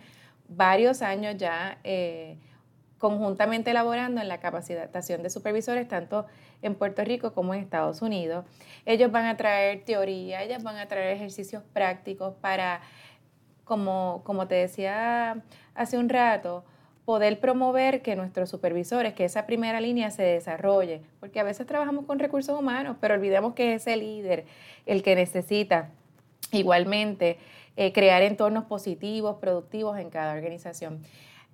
varios 0.48 1.02
años 1.02 1.36
ya 1.36 1.78
eh, 1.84 2.38
conjuntamente 2.98 3.70
elaborando 3.70 4.20
en 4.20 4.28
la 4.28 4.40
capacitación 4.40 5.22
de 5.22 5.30
supervisores, 5.30 5.86
tanto 5.88 6.26
en 6.62 6.74
Puerto 6.74 7.04
Rico 7.04 7.32
como 7.32 7.54
en 7.54 7.60
Estados 7.60 8.02
Unidos. 8.02 8.44
Ellos 8.84 9.10
van 9.10 9.26
a 9.26 9.36
traer 9.36 9.84
teoría, 9.84 10.42
ellos 10.42 10.62
van 10.62 10.76
a 10.76 10.86
traer 10.86 11.16
ejercicios 11.16 11.62
prácticos 11.72 12.34
para, 12.40 12.80
como, 13.64 14.22
como 14.24 14.48
te 14.48 14.56
decía 14.56 15.42
hace 15.74 15.96
un 15.96 16.08
rato, 16.08 16.64
poder 17.10 17.40
promover 17.40 18.02
que 18.02 18.14
nuestros 18.14 18.48
supervisores, 18.50 19.14
que 19.14 19.24
esa 19.24 19.44
primera 19.44 19.80
línea 19.80 20.12
se 20.12 20.22
desarrolle, 20.22 21.02
porque 21.18 21.40
a 21.40 21.42
veces 21.42 21.66
trabajamos 21.66 22.04
con 22.04 22.20
recursos 22.20 22.56
humanos, 22.56 22.98
pero 23.00 23.14
olvidemos 23.14 23.52
que 23.54 23.74
es 23.74 23.82
ese 23.82 23.96
líder 23.96 24.44
el 24.86 25.02
que 25.02 25.16
necesita 25.16 25.90
igualmente 26.52 27.36
eh, 27.76 27.92
crear 27.92 28.22
entornos 28.22 28.66
positivos, 28.66 29.38
productivos 29.40 29.98
en 29.98 30.08
cada 30.08 30.34
organización. 30.34 31.02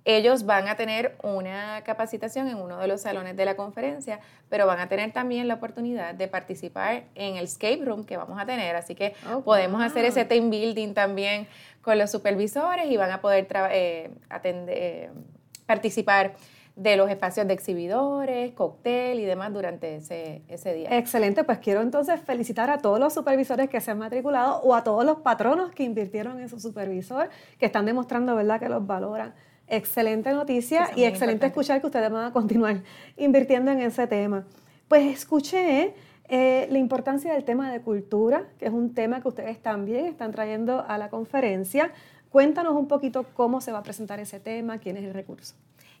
Ellos 0.05 0.45
van 0.45 0.67
a 0.67 0.75
tener 0.75 1.17
una 1.23 1.81
capacitación 1.83 2.47
en 2.47 2.57
uno 2.57 2.77
de 2.77 2.87
los 2.87 3.01
salones 3.01 3.35
de 3.35 3.43
la 3.43 3.55
conferencia, 3.55 4.19
pero 4.49 4.67
van 4.67 4.79
a 4.79 4.87
tener 4.87 5.11
también 5.11 5.47
la 5.47 5.55
oportunidad 5.55 6.13
de 6.13 6.27
participar 6.27 7.05
en 7.15 7.35
el 7.35 7.45
escape 7.45 7.81
room 7.83 8.05
que 8.05 8.15
vamos 8.15 8.39
a 8.39 8.45
tener. 8.45 8.75
Así 8.75 8.93
que 8.93 9.15
oh, 9.33 9.41
podemos 9.41 9.81
hacer 9.81 10.05
ese 10.05 10.23
team 10.23 10.51
building 10.51 10.93
también 10.93 11.47
con 11.81 11.97
los 11.97 12.11
supervisores 12.11 12.85
y 12.91 12.97
van 12.97 13.11
a 13.11 13.21
poder 13.21 13.47
eh, 13.71 14.11
eh, 14.43 15.09
participar 15.67 16.33
de 16.75 16.95
los 16.95 17.09
espacios 17.09 17.47
de 17.47 17.53
exhibidores, 17.53 18.51
cóctel 18.53 19.19
y 19.19 19.25
demás 19.25 19.51
durante 19.51 19.95
ese, 19.95 20.43
ese, 20.47 20.75
día. 20.75 20.95
Excelente, 20.95 21.43
pues 21.43 21.57
quiero 21.57 21.81
entonces 21.81 22.21
felicitar 22.21 22.69
a 22.69 22.77
todos 22.77 22.99
los 22.99 23.13
supervisores 23.13 23.67
que 23.67 23.81
se 23.81 23.91
han 23.91 23.97
matriculado 23.97 24.61
o 24.61 24.75
a 24.75 24.83
todos 24.83 25.03
los 25.03 25.17
patronos 25.17 25.71
que 25.71 25.83
invirtieron 25.83 26.39
en 26.39 26.49
su 26.49 26.59
supervisor, 26.59 27.29
que 27.59 27.65
están 27.65 27.85
demostrando, 27.87 28.35
¿verdad?, 28.35 28.59
que 28.59 28.69
los 28.69 28.85
valoran. 28.85 29.33
Excelente 29.67 30.31
noticia 30.31 30.91
y 30.95 31.03
excelente 31.03 31.47
escuchar 31.47 31.81
que 31.81 31.87
ustedes 31.87 32.11
van 32.11 32.25
a 32.25 32.31
continuar 32.31 32.83
invirtiendo 33.17 33.71
en 33.71 33.81
ese 33.81 34.05
tema. 34.05 34.45
Pues 34.87 35.03
escuché 35.05 35.95
eh, 36.29 36.67
la 36.69 36.77
importancia 36.77 37.33
del 37.33 37.43
tema 37.43 37.71
de 37.71 37.81
cultura, 37.81 38.45
que 38.59 38.65
es 38.65 38.71
un 38.71 38.93
tema 38.93 39.21
que 39.21 39.29
ustedes 39.29 39.61
también 39.61 40.05
están 40.05 40.31
trayendo 40.31 40.85
a 40.87 40.97
la 40.97 41.09
conferencia. 41.09 41.91
Cuéntanos 42.29 42.73
un 42.73 42.87
poquito 42.87 43.25
cómo 43.33 43.61
se 43.61 43.71
va 43.71 43.79
a 43.79 43.83
presentar 43.83 44.19
ese 44.19 44.39
tema, 44.39 44.79
quién 44.79 44.97
es 44.97 45.03
el 45.03 45.13
recurso. 45.13 45.55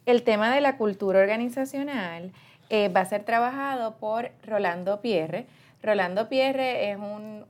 El 0.05 0.23
tema 0.23 0.53
de 0.53 0.61
la 0.61 0.77
cultura 0.77 1.19
organizacional 1.19 2.31
eh, 2.69 2.89
va 2.89 3.01
a 3.01 3.05
ser 3.05 3.23
trabajado 3.23 3.97
por 3.97 4.31
Rolando 4.45 5.01
Pierre. 5.01 5.47
Rolando 5.81 6.27
Pierre 6.29 6.91
es 6.91 6.97
un 6.97 7.45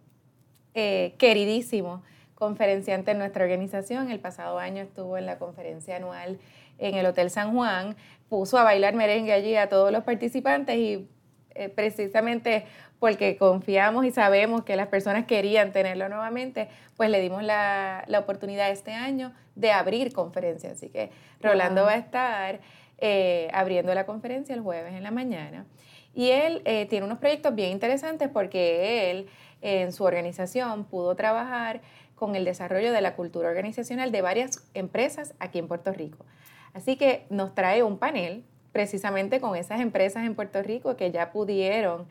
eh, 0.73 1.15
queridísimo 1.17 2.03
conferenciante 2.35 3.11
en 3.11 3.17
nuestra 3.17 3.43
organización. 3.43 4.11
El 4.11 4.19
pasado 4.19 4.59
año 4.59 4.83
estuvo 4.83 5.17
en 5.17 5.25
la 5.25 5.39
conferencia 5.39 5.95
anual 5.95 6.39
en 6.77 6.95
el 6.95 7.05
Hotel 7.07 7.31
San 7.31 7.53
Juan, 7.53 7.95
puso 8.29 8.57
a 8.59 8.63
bailar 8.63 8.93
merengue 8.93 9.33
allí 9.33 9.55
a 9.55 9.69
todos 9.69 9.91
los 9.91 10.03
participantes 10.03 10.75
y 10.75 11.09
eh, 11.55 11.69
precisamente 11.69 12.65
porque 12.99 13.37
confiamos 13.37 14.05
y 14.05 14.11
sabemos 14.11 14.63
que 14.63 14.75
las 14.75 14.87
personas 14.87 15.25
querían 15.25 15.71
tenerlo 15.71 16.09
nuevamente, 16.09 16.67
pues 16.95 17.09
le 17.09 17.21
dimos 17.21 17.43
la, 17.43 18.05
oportunidad 18.17 18.71
este 18.71 18.93
año 18.93 19.33
de 19.55 19.71
abrir 19.71 20.13
conferencia. 20.13 20.71
Así 20.71 20.89
que 20.89 21.11
Rolando 21.41 21.83
va 21.83 21.91
a 21.91 21.97
estar 21.97 22.59
eh, 22.97 23.49
abriendo 23.53 23.93
la 23.93 24.05
conferencia 24.05 24.55
el 24.55 24.61
jueves 24.61 24.93
en 24.93 25.03
la 25.03 25.11
mañana. 25.11 25.65
Y 26.13 26.31
él 26.31 26.63
eh, 26.65 26.87
tiene 26.87 27.05
unos 27.05 27.19
proyectos 27.19 27.53
bien 27.53 27.71
interesantes 27.71 28.29
porque 28.29 29.11
él 29.11 29.27
en 29.61 29.91
su 29.91 30.03
organización 30.03 30.85
pudo 30.85 31.15
trabajar 31.15 31.81
con 32.15 32.35
el 32.35 32.45
desarrollo 32.45 32.91
de 32.91 33.01
la 33.01 33.15
cultura 33.15 33.49
organizacional 33.49 34.11
de 34.11 34.21
varias 34.23 34.67
empresas 34.73 35.35
aquí 35.39 35.59
en 35.59 35.67
Puerto 35.67 35.93
Rico. 35.93 36.25
Así 36.73 36.95
que 36.95 37.25
nos 37.29 37.53
trae 37.53 37.83
un 37.83 37.99
panel 37.99 38.43
precisamente 38.71 39.39
con 39.39 39.55
esas 39.55 39.79
empresas 39.79 40.25
en 40.25 40.33
Puerto 40.33 40.61
Rico 40.63 40.95
que 40.97 41.11
ya 41.11 41.31
pudieron 41.31 42.07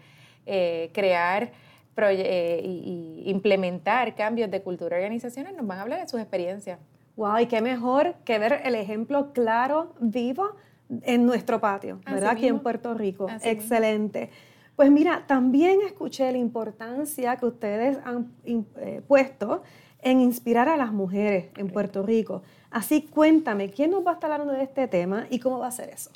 eh, 0.46 0.90
crear 0.92 1.52
e 1.96 2.60
y, 2.64 3.22
implementar 3.26 4.14
cambios 4.14 4.50
de 4.50 4.62
cultura 4.62 4.96
organizacional, 4.96 5.56
nos 5.56 5.66
van 5.66 5.78
a 5.78 5.82
hablar 5.82 6.00
de 6.00 6.08
sus 6.08 6.20
experiencias. 6.20 6.78
Wow, 7.16 7.38
y 7.38 7.46
qué 7.46 7.62
mejor 7.62 8.14
que 8.24 8.38
ver 8.38 8.60
el 8.64 8.74
ejemplo 8.74 9.32
claro, 9.32 9.94
vivo, 10.00 10.56
en 11.02 11.26
nuestro 11.26 11.60
patio, 11.60 12.00
¿verdad? 12.06 12.30
Aquí 12.30 12.46
en 12.46 12.60
Puerto 12.60 12.94
Rico. 12.94 13.26
Excelente. 13.42 14.30
Pues 14.76 14.90
mira, 14.90 15.24
también 15.26 15.80
escuché 15.84 16.30
la 16.30 16.38
importancia 16.38 17.36
que 17.36 17.46
ustedes 17.46 17.98
han 18.04 18.32
eh, 18.44 19.02
puesto 19.06 19.62
en 20.02 20.20
inspirar 20.20 20.68
a 20.68 20.76
las 20.76 20.92
mujeres 20.92 21.46
en 21.56 21.68
Puerto 21.68 22.02
Rico. 22.02 22.42
Así 22.70 23.02
cuéntame, 23.02 23.70
¿quién 23.70 23.90
nos 23.90 24.06
va 24.06 24.12
a 24.12 24.14
estar 24.14 24.30
hablando 24.30 24.52
de 24.52 24.62
este 24.62 24.86
tema 24.86 25.26
y 25.30 25.38
cómo 25.38 25.58
va 25.58 25.68
a 25.68 25.72
ser 25.72 25.88
eso? 25.88 26.10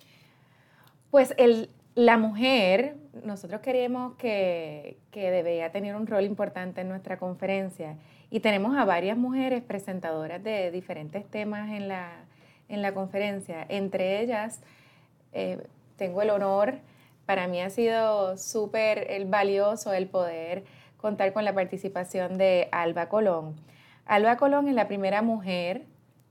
Pues 1.11 1.35
la 1.95 2.17
mujer, 2.17 2.97
nosotros 3.25 3.61
queremos 3.61 4.15
que, 4.17 4.97
que 5.11 5.31
debería 5.31 5.73
tener 5.73 5.97
un 5.97 6.07
rol 6.07 6.25
importante 6.25 6.81
en 6.83 6.89
nuestra 6.89 7.19
conferencia 7.19 7.97
y 8.31 8.41
tenemos 8.41 8.77
a 8.77 8.85
varias 8.85 9.17
mujeres 9.17 9.63
presentadoras 9.63 10.43
de 10.43 10.71
diferentes 10.71 11.29
temas 11.29 11.71
en 11.71 11.89
la, 11.89 12.25
en 12.69 12.81
la 12.81 12.95
conferencia. 12.95 13.67
Entre 13.69 14.21
ellas, 14.21 14.61
eh, 15.33 15.59
tengo 15.97 16.23
el 16.23 16.31
honor, 16.31 16.79
para 17.27 17.49
mí 17.49 17.61
ha 17.61 17.71
sido 17.71 18.37
súper 18.39 19.25
valioso 19.27 19.93
el 19.93 20.07
poder 20.07 20.65
contar 20.97 21.33
con 21.33 21.45
la 21.45 21.55
participación 21.55 22.39
de 22.39 22.69
Alba 22.73 23.09
Colón. 23.09 23.57
Alba 24.07 24.37
Colón 24.37 24.69
es 24.69 24.75
la 24.75 24.89
primera 24.89 25.23
mujer 25.23 25.87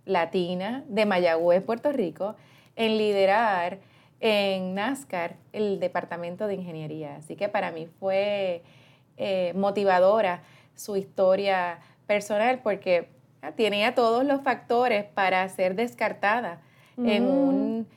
latina 0.06 0.84
de 0.88 1.06
Mayagüez, 1.06 1.64
Puerto 1.64 1.92
Rico, 1.92 2.36
en 2.76 2.98
liderar 2.98 3.80
en 4.20 4.76
NASCAR 4.76 5.36
el 5.54 5.80
departamento 5.80 6.48
de 6.48 6.56
ingeniería. 6.56 7.16
Así 7.18 7.36
que 7.36 7.50
para 7.50 7.72
mí 7.72 7.88
fue 8.00 8.64
eh, 9.18 9.54
motivadora 9.56 10.44
su 10.76 10.96
historia 10.96 11.80
personal 12.08 12.60
porque 12.64 13.10
tenía 13.56 13.96
todos 13.96 14.26
los 14.26 14.42
factores 14.42 15.06
para 15.06 15.48
ser 15.50 15.76
descartada 15.76 16.62
en 16.98 17.88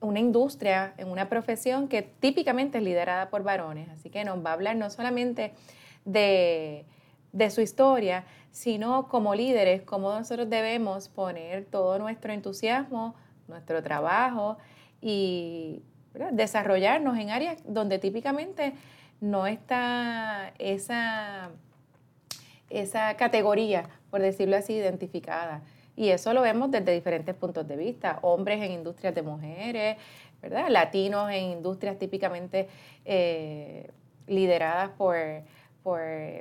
una 0.00 0.20
industria, 0.20 0.92
en 0.98 1.08
una 1.08 1.30
profesión 1.30 1.88
que 1.88 2.02
típicamente 2.02 2.78
es 2.78 2.84
liderada 2.84 3.30
por 3.30 3.42
varones. 3.42 3.88
Así 3.88 4.10
que 4.10 4.22
nos 4.24 4.44
va 4.44 4.50
a 4.50 4.52
hablar 4.52 4.76
no 4.76 4.90
solamente 4.90 5.52
de 6.04 6.84
de 7.32 7.50
su 7.50 7.60
historia, 7.60 8.24
sino 8.50 9.08
como 9.08 9.34
líderes, 9.34 9.82
cómo 9.82 10.12
nosotros 10.12 10.48
debemos 10.50 11.08
poner 11.08 11.64
todo 11.64 11.98
nuestro 11.98 12.32
entusiasmo, 12.32 13.14
nuestro 13.48 13.82
trabajo 13.82 14.58
y 15.00 15.82
desarrollarnos 16.32 17.18
en 17.18 17.30
áreas 17.30 17.58
donde 17.64 17.98
típicamente 17.98 18.72
no 19.20 19.46
está 19.46 20.52
esa, 20.58 21.50
esa 22.68 23.16
categoría, 23.16 23.88
por 24.10 24.20
decirlo 24.20 24.56
así, 24.56 24.74
identificada. 24.74 25.62
Y 25.96 26.08
eso 26.10 26.32
lo 26.32 26.42
vemos 26.42 26.70
desde 26.70 26.92
diferentes 26.92 27.34
puntos 27.34 27.68
de 27.68 27.76
vista, 27.76 28.18
hombres 28.22 28.62
en 28.62 28.72
industrias 28.72 29.14
de 29.14 29.22
mujeres, 29.22 29.96
¿verdad? 30.40 30.68
latinos 30.68 31.30
en 31.30 31.44
industrias 31.50 31.98
típicamente 31.98 32.68
eh, 33.04 33.90
lideradas 34.26 34.90
por 34.90 35.16
por 35.82 36.00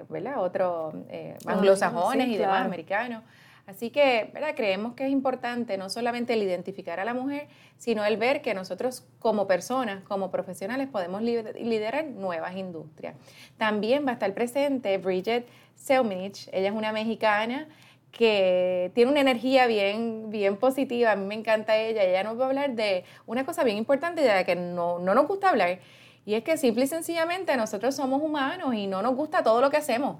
¿verdad? 0.09 0.41
otros 0.41 0.93
eh, 1.09 1.37
anglosajones 1.45 2.27
y 2.27 2.37
demás 2.37 2.65
americanos. 2.65 3.23
Así 3.69 3.91
que 3.91 4.31
¿verdad? 4.33 4.55
creemos 4.55 4.95
que 4.95 5.05
es 5.05 5.11
importante 5.11 5.77
no 5.77 5.91
solamente 5.91 6.33
el 6.33 6.41
identificar 6.41 6.99
a 6.99 7.05
la 7.05 7.13
mujer, 7.13 7.47
sino 7.77 8.03
el 8.03 8.17
ver 8.17 8.41
que 8.41 8.55
nosotros 8.55 9.05
como 9.19 9.45
personas, 9.45 10.03
como 10.05 10.31
profesionales, 10.31 10.88
podemos 10.88 11.21
liderar 11.21 12.05
nuevas 12.05 12.55
industrias. 12.55 13.13
También 13.57 14.07
va 14.07 14.09
a 14.09 14.13
estar 14.13 14.33
presente 14.33 14.97
Bridget 14.97 15.45
Selminich, 15.75 16.49
ella 16.51 16.69
es 16.69 16.73
una 16.73 16.91
mexicana 16.91 17.67
que 18.11 18.89
tiene 18.95 19.11
una 19.11 19.21
energía 19.21 19.67
bien, 19.67 20.31
bien 20.31 20.57
positiva, 20.57 21.11
a 21.11 21.15
mí 21.15 21.27
me 21.27 21.35
encanta 21.35 21.77
ella, 21.77 22.03
ella 22.03 22.23
nos 22.23 22.39
va 22.39 22.45
a 22.45 22.47
hablar 22.47 22.71
de 22.71 23.03
una 23.27 23.45
cosa 23.45 23.63
bien 23.63 23.77
importante 23.77 24.21
de 24.21 24.29
la 24.29 24.43
que 24.45 24.55
no, 24.55 24.97
no 24.97 25.13
nos 25.13 25.27
gusta 25.27 25.49
hablar, 25.51 25.77
y 26.25 26.33
es 26.33 26.43
que 26.43 26.57
simple 26.57 26.85
y 26.85 26.88
sencillamente 26.88 27.55
nosotros 27.55 27.95
somos 27.95 28.19
humanos 28.19 28.73
y 28.73 28.88
no 28.88 29.03
nos 29.03 29.15
gusta 29.15 29.43
todo 29.43 29.61
lo 29.61 29.69
que 29.69 29.77
hacemos. 29.77 30.17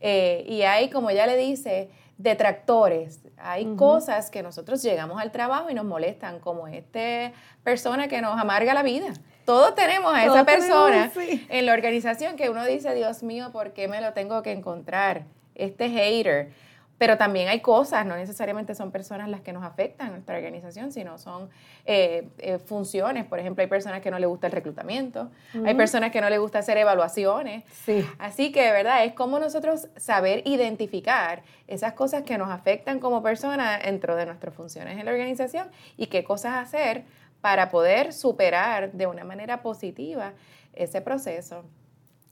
Eh, 0.00 0.44
y 0.48 0.62
hay, 0.62 0.90
como 0.90 1.10
ella 1.10 1.26
le 1.26 1.36
dice, 1.36 1.90
detractores. 2.18 3.20
Hay 3.38 3.76
cosas 3.76 4.30
que 4.30 4.42
nosotros 4.42 4.82
llegamos 4.82 5.22
al 5.22 5.30
trabajo 5.30 5.70
y 5.70 5.74
nos 5.74 5.84
molestan, 5.84 6.40
como 6.40 6.66
esta 6.68 7.32
persona 7.62 8.08
que 8.08 8.20
nos 8.20 8.38
amarga 8.38 8.74
la 8.74 8.82
vida. 8.82 9.14
Todos 9.44 9.74
tenemos 9.74 10.12
a 10.14 10.26
esa 10.26 10.44
persona 10.44 11.10
en 11.16 11.64
la 11.64 11.72
organización 11.72 12.36
que 12.36 12.50
uno 12.50 12.66
dice, 12.66 12.94
Dios 12.94 13.22
mío, 13.22 13.50
¿por 13.52 13.72
qué 13.72 13.88
me 13.88 14.00
lo 14.02 14.12
tengo 14.12 14.42
que 14.42 14.52
encontrar? 14.52 15.24
Este 15.54 15.88
hater. 15.88 16.50
Pero 16.98 17.16
también 17.16 17.48
hay 17.48 17.60
cosas, 17.60 18.04
no 18.04 18.16
necesariamente 18.16 18.74
son 18.74 18.90
personas 18.90 19.28
las 19.28 19.40
que 19.40 19.52
nos 19.52 19.64
afectan 19.64 20.08
a 20.08 20.10
nuestra 20.10 20.36
organización, 20.36 20.90
sino 20.90 21.16
son 21.16 21.48
eh, 21.86 22.28
eh, 22.38 22.58
funciones. 22.58 23.24
Por 23.24 23.38
ejemplo, 23.38 23.62
hay 23.62 23.68
personas 23.68 24.00
que 24.00 24.10
no 24.10 24.18
les 24.18 24.28
gusta 24.28 24.48
el 24.48 24.52
reclutamiento, 24.52 25.30
hay 25.64 25.74
personas 25.74 26.10
que 26.10 26.20
no 26.20 26.28
les 26.28 26.40
gusta 26.40 26.58
hacer 26.58 26.76
evaluaciones. 26.76 27.64
Sí. 27.84 28.04
Así 28.18 28.50
que, 28.50 28.72
¿verdad? 28.72 29.04
Es 29.04 29.12
como 29.14 29.38
nosotros 29.38 29.88
saber 29.96 30.42
identificar 30.44 31.42
esas 31.68 31.92
cosas 31.92 32.24
que 32.24 32.36
nos 32.36 32.50
afectan 32.50 32.98
como 32.98 33.22
personas 33.22 33.82
dentro 33.82 34.16
de 34.16 34.26
nuestras 34.26 34.54
funciones 34.54 34.98
en 34.98 35.06
la 35.06 35.12
organización 35.12 35.68
y 35.96 36.06
qué 36.06 36.24
cosas 36.24 36.56
hacer 36.56 37.04
para 37.40 37.70
poder 37.70 38.12
superar 38.12 38.92
de 38.92 39.06
una 39.06 39.22
manera 39.24 39.62
positiva 39.62 40.32
ese 40.74 41.00
proceso. 41.00 41.64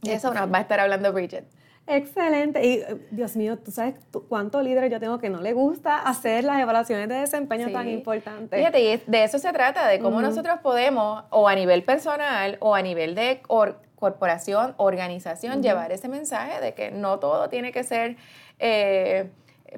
Eso 0.03 0.33
nos 0.35 0.53
va 0.53 0.59
a 0.59 0.61
estar 0.63 0.81
hablando 0.81 1.13
Bridget. 1.13 1.45
Excelente. 1.87 2.67
Y 2.67 2.73
eh, 2.81 3.07
Dios 3.11 3.37
mío, 3.37 3.59
tú 3.59 3.71
sabes 3.71 3.95
cuántos 4.29 4.63
líderes 4.63 4.91
yo 4.91 4.99
tengo 4.99 5.19
que 5.19 5.31
no 5.31 5.41
le 5.41 5.53
gusta 5.53 6.01
hacer 6.01 6.45
las 6.45 6.61
evaluaciones 6.61 7.09
de 7.09 7.15
desempeño 7.17 7.71
tan 7.71 7.89
importantes. 7.89 8.59
Fíjate, 8.59 8.81
y 8.81 9.03
de 9.07 9.25
eso 9.25 9.39
se 9.39 9.53
trata, 9.53 9.87
de 9.87 9.99
cómo 10.01 10.21
nosotros 10.21 10.59
podemos, 10.63 11.25
o 11.31 11.49
a 11.49 11.55
nivel 11.55 11.85
personal, 11.85 12.57
o 12.61 12.75
a 12.75 12.83
nivel 12.83 13.15
de 13.15 13.41
corporación, 13.97 14.75
organización, 14.79 15.63
llevar 15.63 15.93
ese 15.93 16.09
mensaje 16.09 16.61
de 16.61 16.75
que 16.75 16.91
no 16.91 17.19
todo 17.19 17.49
tiene 17.49 17.73
que 17.73 17.85
ser 17.85 18.17
eh, 18.59 19.31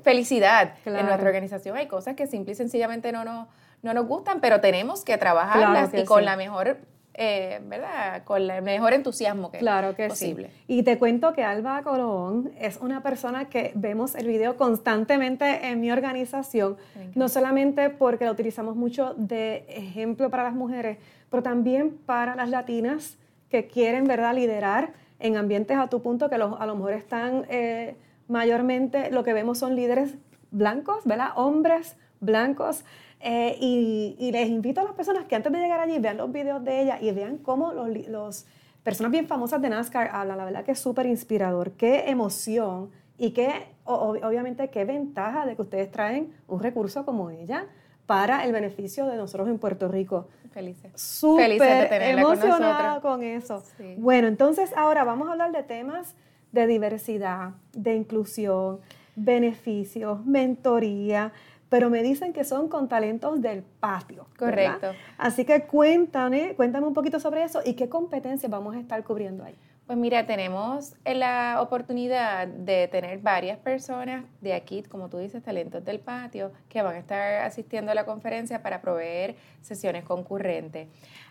felicidad 0.03 0.75
en 0.87 1.07
nuestra 1.07 1.27
organización. 1.27 1.77
Hay 1.77 1.89
cosas 1.89 2.17
que 2.17 2.27
simple 2.27 2.53
y 2.53 2.55
sencillamente 2.55 3.13
no 3.13 3.25
nos, 3.25 3.49
no 3.83 3.93
nos 3.93 4.07
gustan, 4.07 4.41
pero 4.41 4.61
tenemos 4.61 5.05
que 5.05 5.19
trabajarlas 5.19 5.93
y 5.93 6.05
con 6.05 6.25
la 6.25 6.37
mejor 6.37 6.79
eh, 7.21 7.61
¿verdad? 7.65 8.23
Con 8.23 8.49
el 8.49 8.63
mejor 8.63 8.93
entusiasmo 8.93 9.51
que 9.51 9.59
claro 9.59 9.97
que 9.97 10.07
posible. 10.07 10.51
Sí. 10.51 10.65
Y 10.69 10.83
te 10.85 10.99
cuento 10.99 11.33
que 11.33 11.43
Alba 11.43 11.83
Colón 11.83 12.53
es 12.61 12.77
una 12.77 13.03
persona 13.03 13.49
que 13.49 13.73
vemos 13.75 14.15
el 14.15 14.29
video 14.29 14.57
constantemente 14.57 15.67
en 15.67 15.81
mi 15.81 15.91
organización, 15.91 16.77
no 17.17 17.29
solamente 17.29 17.91
porque 17.91 18.25
lo 18.25 18.31
utilizamos 18.31 18.77
mucho 18.77 19.15
de 19.17 19.65
ejemplo 19.69 20.31
para 20.31 20.45
las 20.45 20.55
mujeres, 20.55 20.99
pero 21.29 21.43
también 21.43 21.99
para 22.07 22.37
las 22.37 22.51
latinas 22.51 23.19
que 23.51 23.67
quieren, 23.67 24.05
¿verdad?, 24.05 24.35
liderar 24.35 24.93
en 25.19 25.37
ambientes 25.37 25.77
a 25.77 25.89
tu 25.89 26.01
punto 26.01 26.29
que 26.29 26.37
a 26.37 26.39
lo 26.39 26.75
mejor 26.77 26.93
están 26.93 27.47
eh, 27.51 27.97
mayormente, 28.29 29.11
lo 29.11 29.25
que 29.25 29.33
vemos 29.33 29.59
son 29.59 29.75
líderes 29.75 30.15
blancos, 30.53 31.05
¿verdad? 31.05 31.31
Hombres 31.35 31.97
blancos 32.21 32.85
eh, 33.21 33.57
y, 33.61 34.31
les 34.31 34.49
invito 34.49 34.81
a 34.81 34.85
las 34.85 34.93
personas 34.93 35.25
que 35.25 35.35
antes 35.35 35.53
de 35.53 35.59
llegar 35.59 35.81
allí 35.81 35.99
vean 35.99 36.17
los 36.17 36.31
videos 36.31 36.63
de 36.65 36.83
ella 36.83 36.99
y 37.01 37.11
vean 37.13 37.39
cómo 37.39 37.73
los, 37.73 38.47
personas 38.83 39.13
bien 39.13 39.27
famosas 39.27 39.61
de 39.61 39.69
NASCAR 39.69 40.11
hablan. 40.13 40.39
La 40.39 40.45
verdad 40.45 40.65
que 40.65 40.73
es 40.73 40.79
súper 40.79 41.07
inspirador. 41.07 41.73
Qué 41.73 42.09
emoción 42.09 42.91
y 43.19 43.33
qué, 43.33 43.67
obviamente, 43.85 44.69
qué 44.71 44.85
ventaja 44.85 45.45
de 45.47 45.57
que 45.57 45.63
ustedes 45.63 45.91
traen 45.91 46.33
un 46.47 46.61
recurso 46.61 47.05
como 47.05 47.31
ella 47.31 47.67
para 48.07 48.45
el 48.45 48.53
beneficio 48.53 49.07
de 49.07 49.17
nosotros 49.17 49.49
en 49.49 49.59
Puerto 49.59 49.89
Rico. 49.89 50.29
Felices. 50.53 50.91
Súper 50.95 52.03
emocionada 52.03 53.01
con, 53.01 53.23
eso. 53.23 53.63
Bueno, 53.99 54.29
entonces 54.29 54.73
ahora 54.77 55.05
vamos 55.05 55.29
a 55.29 55.33
hablar 55.33 55.53
de 55.53 55.63
temas 55.63 56.15
de 56.53 56.67
diversidad, 56.67 57.51
de 57.73 57.95
inclusión, 57.95 58.81
beneficios, 59.15 60.25
mentoría, 60.25 61.33
pero 61.69 61.91
me 61.91 62.03
dicen 62.03 62.33
que 62.33 62.45
son 62.45 62.69
con 62.69 62.89
talentos 62.89 63.41
del 63.41 63.63
patio. 63.63 64.27
Correcto. 64.39 64.93
Así 65.17 65.45
que 65.45 65.63
cuéntame, 65.63 66.55
cuéntame 66.55 66.87
un 66.87 66.95
poquito 66.95 67.21
sobre 67.21 67.43
eso 67.43 67.61
y 67.65 67.75
qué 67.75 67.89
competencias 67.89 68.51
vamos 68.51 68.75
a 68.75 68.81
estar 68.81 69.03
cubriendo 69.05 69.45
ahí. 69.45 69.57
Pues 69.87 69.97
mira, 69.99 70.27
tenemos 70.27 70.95
la 71.07 71.63
oportunidad 71.63 72.47
de 72.47 72.89
tener 72.89 73.21
varias 73.21 73.59
personas 73.59 74.25
de 74.43 74.53
aquí, 74.53 74.83
como 74.83 75.09
tú 75.09 75.17
dices, 75.17 75.43
talentos 75.43 75.83
del 75.83 75.99
patio, 75.99 76.53
que 76.69 76.83
van 76.83 76.97
a 76.97 76.99
estar 76.99 77.43
asistiendo 77.43 77.91
a 77.91 77.95
la 77.95 78.05
conferencia 78.05 78.63
para 78.63 78.83
proveer 78.83 79.37
sesiones 79.63 80.05
concurrentes. 80.05 80.89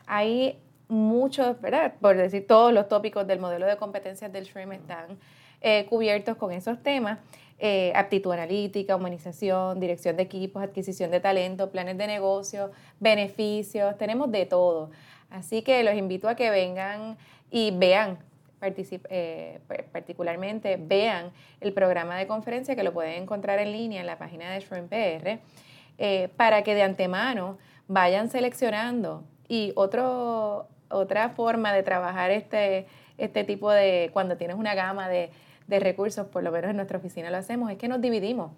Hay 0.08 0.58
muchos, 0.88 1.62
¿verdad? 1.62 1.94
Por 2.02 2.18
decir, 2.18 2.48
todos 2.48 2.74
los 2.74 2.88
tópicos 2.88 3.28
del 3.28 3.40
modelo 3.40 3.68
de 3.68 3.78
competencias 3.78 4.32
del 4.34 4.46
SHREAM 4.46 4.72
están 4.72 5.20
eh, 5.62 5.86
cubiertos 5.90 6.38
con 6.38 6.52
esos 6.52 6.82
temas. 6.84 7.20
Eh, 7.60 7.92
aptitud 7.96 8.32
analítica, 8.32 8.96
humanización, 8.96 9.80
dirección 9.80 10.16
de 10.16 10.24
equipos, 10.24 10.62
adquisición 10.62 11.10
de 11.10 11.20
talento, 11.20 11.72
planes 11.72 11.98
de 11.98 12.06
negocio, 12.06 12.72
beneficios, 13.00 13.98
tenemos 13.98 14.32
de 14.32 14.46
todo. 14.46 14.92
Así 15.32 15.64
que 15.64 15.84
los 15.84 15.96
invito 15.96 16.30
a 16.30 16.36
que 16.36 16.52
vengan 16.52 17.18
y 17.50 17.72
vean, 17.72 18.20
eh, 18.62 19.60
particularmente 19.92 20.78
vean 20.80 21.32
el 21.60 21.74
programa 21.74 22.16
de 22.18 22.28
conferencia 22.28 22.76
que 22.76 22.84
lo 22.84 22.94
pueden 22.94 23.24
encontrar 23.24 23.58
en 23.58 23.72
línea 23.72 24.02
en 24.02 24.08
la 24.08 24.20
página 24.20 24.52
de 24.52 24.60
Shrimp 24.60 24.90
PR, 24.90 25.40
para 26.38 26.62
que 26.62 26.76
de 26.76 26.84
antemano 26.84 27.58
vayan 27.88 28.30
seleccionando. 28.30 29.24
Y 29.48 29.72
otro, 29.76 30.68
otra 30.90 31.30
forma 31.30 31.74
de 31.74 31.82
trabajar 31.84 32.30
este, 32.32 32.86
este 33.18 33.44
tipo 33.44 33.72
de, 33.72 34.10
cuando 34.14 34.38
tienes 34.38 34.58
una 34.58 34.76
gama 34.76 35.10
de 35.10 35.32
de 35.68 35.80
recursos, 35.80 36.28
por 36.28 36.44
lo 36.44 36.52
menos 36.52 36.70
en 36.70 36.78
nuestra 36.78 36.98
oficina 36.98 37.30
lo 37.30 37.38
hacemos, 37.38 37.70
es 37.72 37.78
que 37.78 37.88
nos 37.88 38.02
dividimos. 38.02 38.52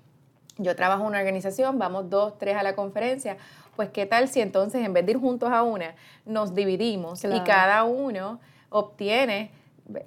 Yo 0.57 0.75
trabajo 0.75 1.03
en 1.03 1.07
una 1.07 1.19
organización, 1.19 1.79
vamos 1.79 2.09
dos, 2.09 2.37
tres 2.37 2.55
a 2.55 2.63
la 2.63 2.75
conferencia, 2.75 3.37
pues 3.75 3.89
qué 3.89 4.05
tal 4.05 4.27
si 4.27 4.41
entonces 4.41 4.85
en 4.85 4.93
vez 4.93 5.05
de 5.05 5.13
ir 5.13 5.17
juntos 5.17 5.49
a 5.51 5.63
una, 5.63 5.95
nos 6.25 6.53
dividimos 6.53 7.23
y 7.23 7.39
cada 7.41 7.83
uno 7.85 8.39
obtiene 8.69 9.51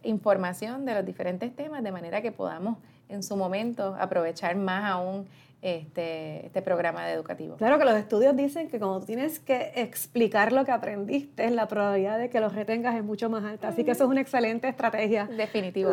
información 0.03 0.85
de 0.85 0.95
los 0.95 1.05
diferentes 1.05 1.55
temas 1.57 1.83
de 1.83 1.91
manera 1.91 2.23
que 2.23 2.33
podamos 2.33 2.77
en 3.09 3.23
su 3.23 3.37
momento 3.37 3.97
aprovechar 3.99 4.57
más 4.57 4.85
aún 4.91 5.27
este, 5.63 6.45
este 6.45 6.61
programa 6.61 7.09
educativo. 7.13 7.57
Claro 7.57 7.79
que 7.79 7.85
los 7.85 7.95
estudios 7.95 8.37
dicen 8.37 8.69
que 8.69 8.81
cuando 8.81 9.01
tienes 9.07 9.39
que 9.39 9.73
explicar 9.77 10.53
lo 10.53 10.65
que 10.65 10.73
aprendiste, 10.73 11.49
la 11.51 11.69
probabilidad 11.69 12.19
de 12.19 12.29
que 12.29 12.41
los 12.41 12.53
retengas 12.53 12.97
es 12.97 13.05
mucho 13.05 13.31
más 13.31 13.45
alta. 13.45 13.69
Así 13.69 13.85
que 13.85 13.93
eso 13.93 14.05
es 14.05 14.11
una 14.11 14.21
excelente 14.21 14.67
estrategia. 14.67 15.27
Definitivo. 15.27 15.93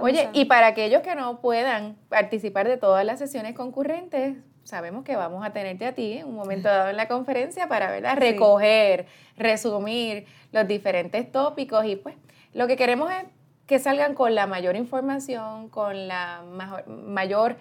Oye, 0.00 0.30
y 0.32 0.46
para 0.46 0.68
aquellos 0.68 1.02
que 1.02 1.14
no 1.14 1.40
puedan 1.40 1.96
participar 2.08 2.66
de 2.66 2.78
todas 2.78 3.04
las 3.04 3.18
sesiones 3.18 3.54
concurrentes, 3.54 4.38
sabemos 4.64 5.04
que 5.04 5.14
vamos 5.14 5.44
a 5.44 5.52
tenerte 5.52 5.84
a 5.84 5.94
ti 5.94 6.14
en 6.14 6.26
un 6.26 6.34
momento 6.34 6.68
dado 6.68 6.88
en 6.88 6.96
la 6.96 7.06
conferencia 7.06 7.68
para 7.68 7.90
¿verdad? 7.90 8.16
recoger, 8.16 9.06
resumir 9.36 10.24
los 10.52 10.66
diferentes 10.66 11.30
tópicos 11.30 11.84
y 11.84 11.96
pues 11.96 12.14
lo 12.54 12.66
que 12.66 12.76
queremos 12.76 13.10
es 13.10 13.24
que 13.66 13.78
salgan 13.78 14.14
con 14.14 14.34
la 14.34 14.46
mayor 14.46 14.76
información, 14.76 15.68
con 15.68 16.08
la 16.08 16.42
mayor 16.86 17.56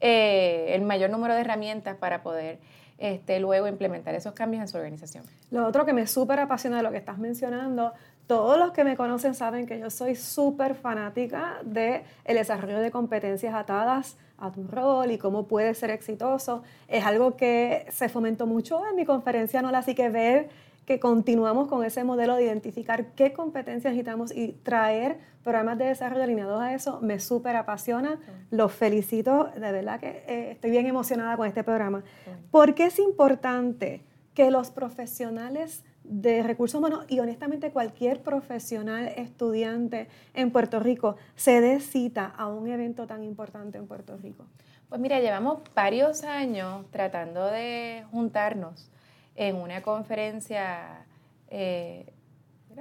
eh, 0.00 0.74
el 0.74 0.82
mayor 0.82 1.10
número 1.10 1.34
de 1.34 1.40
herramientas 1.40 1.96
para 1.96 2.22
poder 2.22 2.58
este, 2.98 3.40
luego 3.40 3.66
implementar 3.66 4.14
esos 4.14 4.32
cambios 4.32 4.62
en 4.62 4.68
su 4.68 4.76
organización. 4.76 5.24
Lo 5.50 5.66
otro 5.66 5.84
que 5.84 5.92
me 5.92 6.06
súper 6.06 6.40
apasiona 6.40 6.78
de 6.78 6.82
lo 6.82 6.90
que 6.90 6.96
estás 6.96 7.18
mencionando, 7.18 7.92
todos 8.26 8.58
los 8.58 8.72
que 8.72 8.84
me 8.84 8.96
conocen 8.96 9.34
saben 9.34 9.66
que 9.66 9.78
yo 9.78 9.90
soy 9.90 10.16
súper 10.16 10.74
fanática 10.74 11.58
del 11.62 12.02
el 12.24 12.36
desarrollo 12.36 12.80
de 12.80 12.90
competencias 12.90 13.54
atadas 13.54 14.16
a 14.38 14.50
tu 14.50 14.66
rol 14.66 15.10
y 15.10 15.18
cómo 15.18 15.46
puedes 15.46 15.78
ser 15.78 15.90
exitoso. 15.90 16.62
Es 16.88 17.04
algo 17.04 17.36
que 17.36 17.86
se 17.90 18.08
fomentó 18.08 18.46
mucho 18.46 18.80
en 18.88 18.96
mi 18.96 19.04
conferencia 19.04 19.62
no 19.62 19.68
así 19.68 19.94
que 19.94 20.08
ver 20.08 20.48
que 20.86 21.00
continuamos 21.00 21.66
con 21.66 21.84
ese 21.84 22.04
modelo 22.04 22.36
de 22.36 22.44
identificar 22.44 23.12
qué 23.14 23.32
competencias 23.32 23.92
necesitamos 23.92 24.34
y 24.34 24.52
traer 24.52 25.18
programas 25.42 25.78
de 25.78 25.86
desarrollo 25.86 26.22
alineados 26.22 26.62
a 26.62 26.74
eso, 26.74 27.00
me 27.02 27.18
súper 27.18 27.56
apasiona. 27.56 28.20
Los 28.50 28.72
felicito, 28.72 29.50
de 29.54 29.72
verdad 29.72 29.98
que 29.98 30.24
eh, 30.26 30.52
estoy 30.52 30.70
bien 30.70 30.86
emocionada 30.86 31.36
con 31.36 31.46
este 31.46 31.64
programa. 31.64 32.04
¿Por 32.52 32.74
qué 32.74 32.86
es 32.86 33.00
importante 33.00 34.04
que 34.34 34.50
los 34.52 34.70
profesionales 34.70 35.84
de 36.04 36.44
recursos 36.44 36.78
humanos 36.78 37.04
y 37.08 37.18
honestamente 37.18 37.72
cualquier 37.72 38.22
profesional 38.22 39.08
estudiante 39.16 40.08
en 40.34 40.52
Puerto 40.52 40.78
Rico 40.78 41.16
se 41.34 41.60
dé 41.60 41.80
cita 41.80 42.26
a 42.26 42.46
un 42.46 42.68
evento 42.68 43.08
tan 43.08 43.24
importante 43.24 43.76
en 43.76 43.88
Puerto 43.88 44.16
Rico? 44.16 44.46
Pues 44.88 45.00
mira, 45.00 45.18
llevamos 45.18 45.62
varios 45.74 46.22
años 46.22 46.84
tratando 46.92 47.46
de 47.46 48.04
juntarnos 48.12 48.88
en 49.36 49.56
una 49.56 49.82
conferencia 49.82 51.04
eh, 51.48 52.12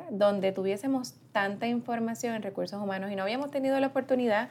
donde 0.09 0.51
tuviésemos 0.51 1.15
tanta 1.31 1.67
información 1.67 2.35
en 2.35 2.41
recursos 2.41 2.81
humanos 2.81 3.11
y 3.11 3.15
no 3.15 3.23
habíamos 3.23 3.51
tenido 3.51 3.79
la 3.79 3.87
oportunidad, 3.87 4.49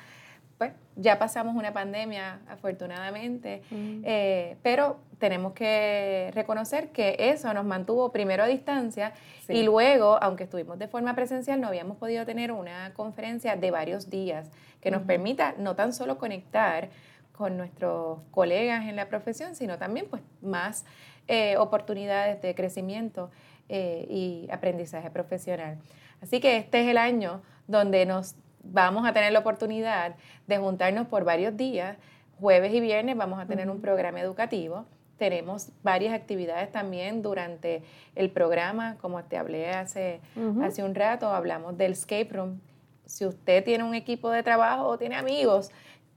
pues 0.59 0.73
ya 0.97 1.19
pasamos 1.19 1.57
una 1.57 1.73
pandemia 1.73 2.41
afortunadamente, 2.49 3.63
mm. 3.71 4.03
eh, 4.05 4.57
pero 4.63 4.99
tenemos 5.19 5.53
que 5.53 6.31
reconocer 6.35 6.91
que 6.91 7.17
eso 7.19 7.53
nos 7.53 7.65
mantuvo 7.65 8.13
primero 8.13 8.45
a 8.45 8.47
distancia 8.47 9.13
y 9.49 9.63
luego, 9.63 10.19
aunque 10.23 10.45
estuvimos 10.45 10.79
de 10.79 10.87
forma 10.89 11.15
presencial, 11.15 11.61
no 11.61 11.69
habíamos 11.69 11.97
podido 11.97 12.25
tener 12.25 12.53
una 12.53 12.93
conferencia 12.95 13.57
de 13.57 13.71
varios 13.71 14.11
días 14.11 14.51
que 14.81 14.91
nos 14.91 15.03
permita 15.03 15.55
no 15.59 15.75
tan 15.75 15.93
solo 15.93 16.19
conectar 16.19 16.91
con 17.33 17.57
nuestros 17.57 18.21
colegas 18.31 18.87
en 18.87 18.97
la 18.97 19.09
profesión, 19.09 19.57
sino 19.57 19.77
también 19.77 20.07
pues 20.09 20.23
más 20.41 20.85
eh, 21.29 21.57
oportunidades 21.57 22.43
de 22.43 22.55
crecimiento 22.55 23.31
eh, 23.69 24.07
y 24.11 24.49
aprendizaje 24.51 25.11
profesional. 25.11 25.79
Así 26.21 26.41
que 26.41 26.57
este 26.59 26.83
es 26.83 26.89
el 26.89 26.99
año 26.99 27.43
donde 27.67 28.05
nos 28.07 28.35
vamos 28.63 29.07
a 29.07 29.13
tener 29.13 29.33
la 29.33 29.39
oportunidad 29.39 30.17
de 30.47 30.59
juntarnos 30.59 31.07
por 31.09 31.25
varios 31.25 31.57
días. 31.57 31.97
Jueves 32.41 32.75
y 32.75 32.81
viernes 32.81 33.17
vamos 33.17 33.41
a 33.41 33.47
tener 33.47 33.71
un 33.71 33.81
programa 33.81 34.21
educativo. 34.21 34.87
Tenemos 35.17 35.71
varias 35.83 36.13
actividades 36.13 36.71
también 36.73 37.23
durante 37.23 37.83
el 38.17 38.31
programa, 38.31 38.97
como 39.01 39.23
te 39.25 39.37
hablé 39.37 39.71
hace, 39.71 40.21
hace 40.63 40.83
un 40.83 40.95
rato, 40.95 41.29
hablamos 41.29 41.79
del 41.79 41.93
escape 41.93 42.29
room. 42.33 42.61
Si 43.07 43.25
usted 43.25 43.63
tiene 43.65 43.85
un 43.85 43.95
equipo 43.95 44.31
de 44.31 44.43
trabajo 44.43 44.87
o 44.87 44.99
tiene 44.99 45.15
amigos 45.15 45.71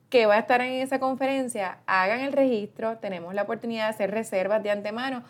que 0.09 0.25
va 0.25 0.35
a 0.35 0.39
estar 0.39 0.61
en 0.61 0.73
esa 0.81 0.99
conferencia, 0.99 1.79
hagan 1.85 2.21
el 2.21 2.31
registro, 2.31 2.97
tenemos 2.97 3.33
la 3.33 3.43
oportunidad 3.43 3.85
de 3.85 3.89
hacer 3.89 4.11
reservas 4.11 4.63
de 4.63 4.71
antemano 4.71 5.23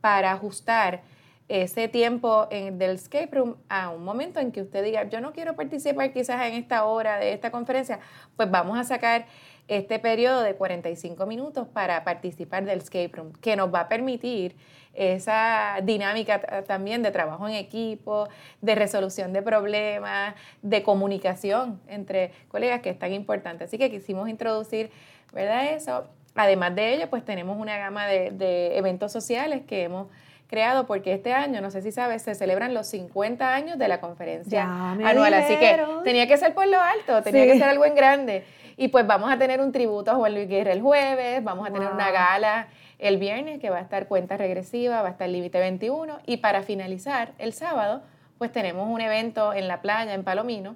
para 0.00 0.32
ajustar 0.32 1.02
ese 1.48 1.88
tiempo 1.88 2.48
en, 2.50 2.78
del 2.78 2.92
escape 2.92 3.28
room 3.32 3.56
a 3.68 3.90
un 3.90 4.02
momento 4.02 4.40
en 4.40 4.50
que 4.50 4.62
usted 4.62 4.82
diga, 4.82 5.04
yo 5.08 5.20
no 5.20 5.32
quiero 5.32 5.54
participar 5.54 6.12
quizás 6.12 6.46
en 6.46 6.54
esta 6.54 6.84
hora 6.84 7.18
de 7.18 7.32
esta 7.32 7.50
conferencia, 7.50 8.00
pues 8.36 8.50
vamos 8.50 8.78
a 8.78 8.84
sacar 8.84 9.26
este 9.68 9.98
periodo 9.98 10.42
de 10.42 10.54
45 10.54 11.26
minutos 11.26 11.68
para 11.68 12.02
participar 12.04 12.64
del 12.64 12.78
escape 12.78 13.10
room, 13.12 13.32
que 13.34 13.56
nos 13.56 13.72
va 13.72 13.80
a 13.80 13.88
permitir 13.88 14.56
esa 14.94 15.78
dinámica 15.82 16.64
también 16.64 17.02
de 17.02 17.10
trabajo 17.10 17.48
en 17.48 17.54
equipo, 17.54 18.28
de 18.60 18.74
resolución 18.74 19.32
de 19.32 19.42
problemas, 19.42 20.34
de 20.62 20.82
comunicación 20.82 21.80
entre 21.88 22.32
colegas, 22.48 22.80
que 22.80 22.90
es 22.90 22.98
tan 22.98 23.12
importante. 23.12 23.64
Así 23.64 23.78
que 23.78 23.90
quisimos 23.90 24.28
introducir, 24.28 24.90
¿verdad? 25.32 25.74
Eso. 25.74 26.06
Además 26.34 26.74
de 26.74 26.94
ello, 26.94 27.10
pues 27.10 27.24
tenemos 27.24 27.56
una 27.58 27.76
gama 27.78 28.06
de, 28.06 28.30
de 28.30 28.76
eventos 28.76 29.12
sociales 29.12 29.62
que 29.66 29.84
hemos 29.84 30.08
creado 30.46 30.86
porque 30.86 31.12
este 31.12 31.32
año, 31.32 31.60
no 31.60 31.70
sé 31.70 31.82
si 31.82 31.92
sabes, 31.92 32.22
se 32.22 32.34
celebran 32.34 32.74
los 32.74 32.86
50 32.88 33.54
años 33.54 33.78
de 33.78 33.88
la 33.88 34.00
conferencia 34.00 34.62
anual. 34.62 35.34
Así 35.34 35.56
que 35.56 35.80
tenía 36.04 36.26
que 36.26 36.36
ser 36.36 36.54
por 36.54 36.66
lo 36.66 36.80
alto, 36.80 37.22
tenía 37.22 37.44
que 37.44 37.58
ser 37.58 37.68
algo 37.68 37.84
en 37.84 37.94
grande. 37.94 38.44
Y 38.76 38.88
pues 38.88 39.06
vamos 39.06 39.32
a 39.32 39.38
tener 39.38 39.60
un 39.60 39.72
tributo 39.72 40.10
a 40.10 40.14
Juan 40.14 40.34
Luis 40.34 40.48
Guerra 40.48 40.72
el 40.72 40.82
jueves, 40.82 41.42
vamos 41.44 41.68
a 41.68 41.72
tener 41.72 41.90
una 41.90 42.10
gala 42.10 42.68
el 42.98 43.18
viernes 43.18 43.60
que 43.60 43.70
va 43.70 43.78
a 43.78 43.80
estar 43.80 44.06
cuenta 44.06 44.36
regresiva, 44.36 45.02
va 45.02 45.08
a 45.08 45.10
estar 45.12 45.28
límite 45.28 45.58
21 45.58 46.20
y 46.26 46.38
para 46.38 46.62
finalizar 46.62 47.32
el 47.38 47.52
sábado 47.52 48.02
pues 48.38 48.50
tenemos 48.50 48.88
un 48.88 49.00
evento 49.00 49.52
en 49.52 49.68
la 49.68 49.80
playa 49.80 50.14
en 50.14 50.24
Palomino, 50.24 50.74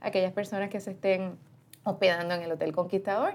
aquellas 0.00 0.32
personas 0.32 0.70
que 0.70 0.80
se 0.80 0.92
estén 0.92 1.38
hospedando 1.84 2.34
en 2.34 2.42
el 2.42 2.52
Hotel 2.52 2.72
Conquistador 2.72 3.34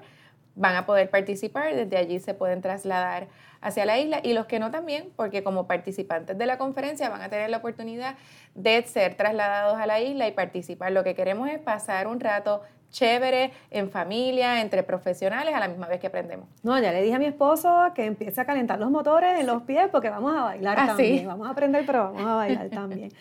van 0.56 0.76
a 0.76 0.86
poder 0.86 1.10
participar, 1.10 1.76
desde 1.76 1.98
allí 1.98 2.20
se 2.20 2.34
pueden 2.34 2.62
trasladar 2.62 3.28
hacia 3.62 3.86
la 3.86 3.98
isla 3.98 4.20
y 4.24 4.34
los 4.34 4.46
que 4.46 4.60
no 4.60 4.72
también, 4.72 5.10
porque 5.16 5.44
como 5.44 5.68
participantes 5.68 6.38
de 6.38 6.46
la 6.46 6.58
conferencia 6.58 7.10
van 7.10 7.22
a 7.22 7.30
tener 7.30 7.50
la 7.50 7.58
oportunidad 7.58 8.16
de 8.54 8.82
ser 8.84 9.16
trasladados 9.16 9.78
a 9.78 9.86
la 9.86 10.00
isla 10.02 10.28
y 10.28 10.32
participar. 10.32 10.92
Lo 10.92 11.04
que 11.04 11.16
queremos 11.16 11.50
es 11.50 11.60
pasar 11.60 12.08
un 12.08 12.20
rato 12.20 12.62
chévere, 12.92 13.52
en 13.72 13.90
familia, 13.90 14.62
entre 14.62 14.82
profesionales, 14.84 15.54
a 15.54 15.60
la 15.60 15.68
misma 15.68 15.88
vez 15.88 16.00
que 16.00 16.08
aprendemos. 16.08 16.48
No, 16.64 16.80
ya 16.80 16.94
le 16.94 17.02
dije 17.02 17.16
a 17.16 17.20
mi 17.20 17.26
esposo 17.26 17.92
que 17.94 18.06
empiece 18.06 18.40
a 18.40 18.46
calentar 18.46 18.80
los 18.80 18.90
motores 18.90 19.38
en 19.40 19.48
los 19.48 19.64
pies 19.64 19.90
porque 19.92 20.10
vamos 20.10 20.34
a 20.36 20.44
bailar 20.44 20.80
ah, 20.80 20.88
también. 20.88 21.28
Vamos 21.28 21.48
a 21.48 21.52
aprender, 21.52 21.86
pero 21.86 22.06
vamos 22.06 22.26
a 22.26 22.36
bailar 22.36 22.70
también. 22.70 23.12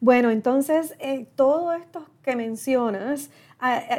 Bueno, 0.00 0.30
entonces, 0.30 0.94
eh, 0.98 1.26
todo 1.34 1.72
esto 1.72 2.06
que 2.22 2.36
mencionas, 2.36 3.30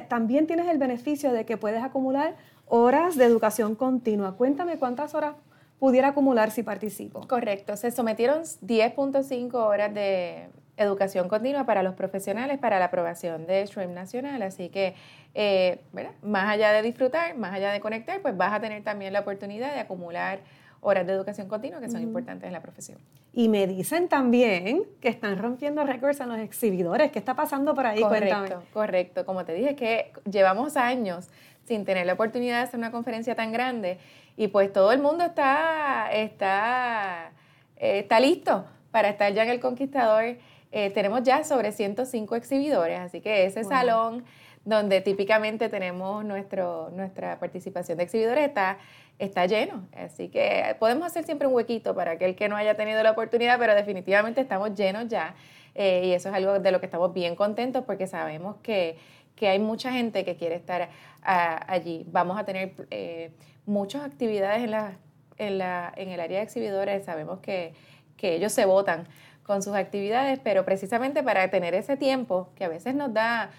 también 0.08 0.48
tienes 0.48 0.68
el 0.68 0.78
beneficio 0.78 1.32
de 1.32 1.46
que 1.46 1.58
puedes 1.58 1.84
acumular 1.84 2.36
horas 2.68 3.16
de 3.16 3.26
educación 3.26 3.76
continua. 3.76 4.36
Cuéntame 4.36 4.78
cuántas 4.78 5.14
horas 5.16 5.36
pudiera 5.80 6.10
acumular 6.10 6.52
si 6.52 6.64
participo. 6.64 7.28
Correcto, 7.28 7.76
se 7.76 7.92
sometieron 7.92 8.44
10.5 8.44 9.54
horas 9.54 9.94
de 9.94 10.50
educación 10.78 11.30
continua 11.30 11.66
para 11.66 11.84
los 11.84 11.96
profesionales 11.96 12.60
para 12.60 12.80
la 12.80 12.86
aprobación 12.86 13.46
de 13.48 13.66
Stream 13.66 13.94
Nacional, 13.94 14.42
así 14.42 14.70
que 14.70 14.94
eh, 15.34 15.80
más 16.22 16.50
allá 16.50 16.72
de 16.72 16.82
disfrutar, 16.82 17.36
más 17.38 17.54
allá 17.54 17.72
de 17.72 17.80
conectar, 17.80 18.22
pues 18.22 18.36
vas 18.36 18.54
a 18.54 18.60
tener 18.60 18.84
también 18.84 19.14
la 19.14 19.22
oportunidad 19.22 19.74
de 19.74 19.80
acumular 19.80 20.40
horas 20.82 21.08
de 21.08 21.14
educación 21.14 21.48
continua 21.48 21.80
que 21.80 21.90
son 21.90 22.02
importantes 22.02 22.48
en 22.48 22.54
la 22.54 22.62
profesión. 22.62 23.00
Y 23.34 23.50
me 23.50 23.68
dicen 23.68 24.08
también 24.08 24.84
que 25.02 25.10
están 25.10 25.38
rompiendo 25.38 25.84
récords 25.84 26.20
en 26.20 26.30
los 26.30 26.40
exhibidores. 26.40 27.12
¿Qué 27.12 27.20
está 27.20 27.36
pasando 27.36 27.74
por 27.74 27.86
ahí? 27.86 28.02
Correcto, 28.02 28.64
correcto. 28.74 29.26
Como 29.26 29.46
te 29.46 29.54
dije, 29.54 29.76
que 29.76 30.14
llevamos 30.30 30.78
años 30.78 31.30
sin 31.66 31.84
tener 31.84 32.06
la 32.06 32.14
oportunidad 32.14 32.58
de 32.58 32.64
hacer 32.64 32.80
una 32.80 32.92
conferencia 32.92 33.36
tan 33.36 33.52
grande 33.52 33.98
y 34.38 34.48
pues 34.48 34.72
todo 34.72 34.92
el 34.92 35.00
mundo 35.00 35.26
está, 35.26 36.10
está, 36.12 37.32
eh, 37.78 38.00
está 38.00 38.20
listo 38.20 38.66
para 38.92 39.10
estar 39.10 39.34
ya 39.34 39.44
en 39.44 39.50
el 39.50 39.60
Conquistador. 39.60 40.38
Eh, 40.72 40.90
tenemos 40.92 41.24
ya 41.24 41.44
sobre 41.44 41.72
105 41.72 42.36
exhibidores, 42.36 43.00
así 43.00 43.22
que 43.22 43.46
ese 43.46 43.64
salón 43.64 44.26
donde 44.66 45.00
típicamente 45.02 45.70
tenemos 45.70 46.26
nuestro, 46.26 46.90
nuestra 46.90 47.40
participación 47.40 47.98
de 47.98 48.04
exhibidores 48.04 48.48
está, 48.48 48.80
está 49.20 49.46
lleno. 49.46 49.88
Así 49.96 50.28
que 50.30 50.76
podemos 50.80 51.06
hacer 51.06 51.24
siempre 51.24 51.48
un 51.48 51.54
huequito 51.54 51.96
para 51.96 52.12
aquel 52.12 52.36
que 52.36 52.50
no 52.50 52.58
haya 52.58 52.76
tenido 52.76 53.02
la 53.04 53.12
oportunidad, 53.12 53.60
pero 53.60 53.76
definitivamente 53.76 54.42
estamos 54.42 54.74
llenos 54.74 55.08
ya. 55.08 55.36
Eh, 55.76 56.08
y 56.08 56.12
eso 56.14 56.30
es 56.30 56.36
algo 56.36 56.60
de 56.60 56.72
lo 56.72 56.80
que 56.80 56.88
estamos 56.88 57.14
bien 57.14 57.36
contentos 57.36 57.84
porque 57.86 58.08
sabemos 58.08 58.56
que, 58.64 58.98
que 59.36 59.50
hay 59.50 59.60
mucha 59.60 59.92
gente 59.92 60.26
que 60.26 60.36
quiere 60.36 60.56
estar 60.56 60.90
allí. 61.22 62.06
Vamos 62.08 62.40
a 62.40 62.46
tener 62.46 62.74
eh, 62.90 63.32
muchas 63.66 64.04
actividades 64.04 64.64
en, 64.64 64.72
la, 64.72 64.98
en, 65.38 65.58
la, 65.60 65.94
en 65.96 66.10
el 66.10 66.20
área 66.20 66.40
de 66.40 66.44
exhibidores. 66.44 67.06
Sabemos 67.06 67.40
que, 67.40 67.74
que 68.18 68.36
ellos 68.36 68.52
se 68.52 68.66
votan 68.66 69.08
con 69.44 69.62
sus 69.62 69.76
actividades, 69.76 70.40
pero 70.44 70.66
precisamente 70.66 71.22
para 71.22 71.52
tener 71.52 71.76
ese 71.76 71.98
tiempo 71.98 72.50
que 72.56 72.66
a 72.66 72.68
veces 72.68 72.96
nos 72.96 73.14
da 73.14 73.52